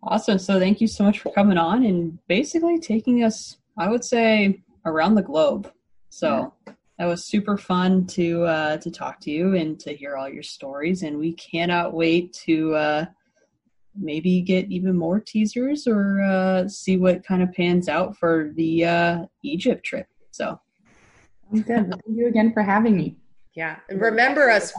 [0.02, 0.38] Awesome.
[0.38, 4.62] So thank you so much for coming on and basically taking us, I would say,
[4.84, 5.72] around the globe.
[6.10, 6.52] So
[6.98, 10.42] that was super fun to uh, to talk to you and to hear all your
[10.42, 11.02] stories.
[11.02, 13.06] And we cannot wait to uh,
[13.96, 18.84] maybe get even more teasers or uh, see what kind of pans out for the
[18.84, 20.06] uh, Egypt trip.
[20.30, 20.58] So
[21.50, 21.90] Sounds good.
[21.90, 23.16] Thank you again for having me.
[23.54, 23.76] Yeah.
[23.88, 24.72] And remember us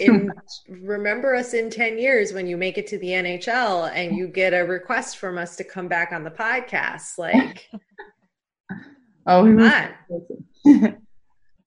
[0.00, 0.30] in
[0.68, 4.52] remember us in 10 years when you make it to the NHL and you get
[4.52, 7.18] a request from us to come back on the podcast.
[7.18, 7.68] Like,
[9.26, 10.76] oh, we come will.
[10.82, 10.96] on.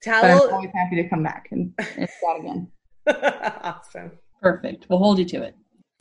[0.06, 2.68] But I'm Tell always happy to come back and, and chat again.
[3.64, 4.12] awesome.
[4.42, 4.86] Perfect.
[4.90, 5.56] We'll hold you to it.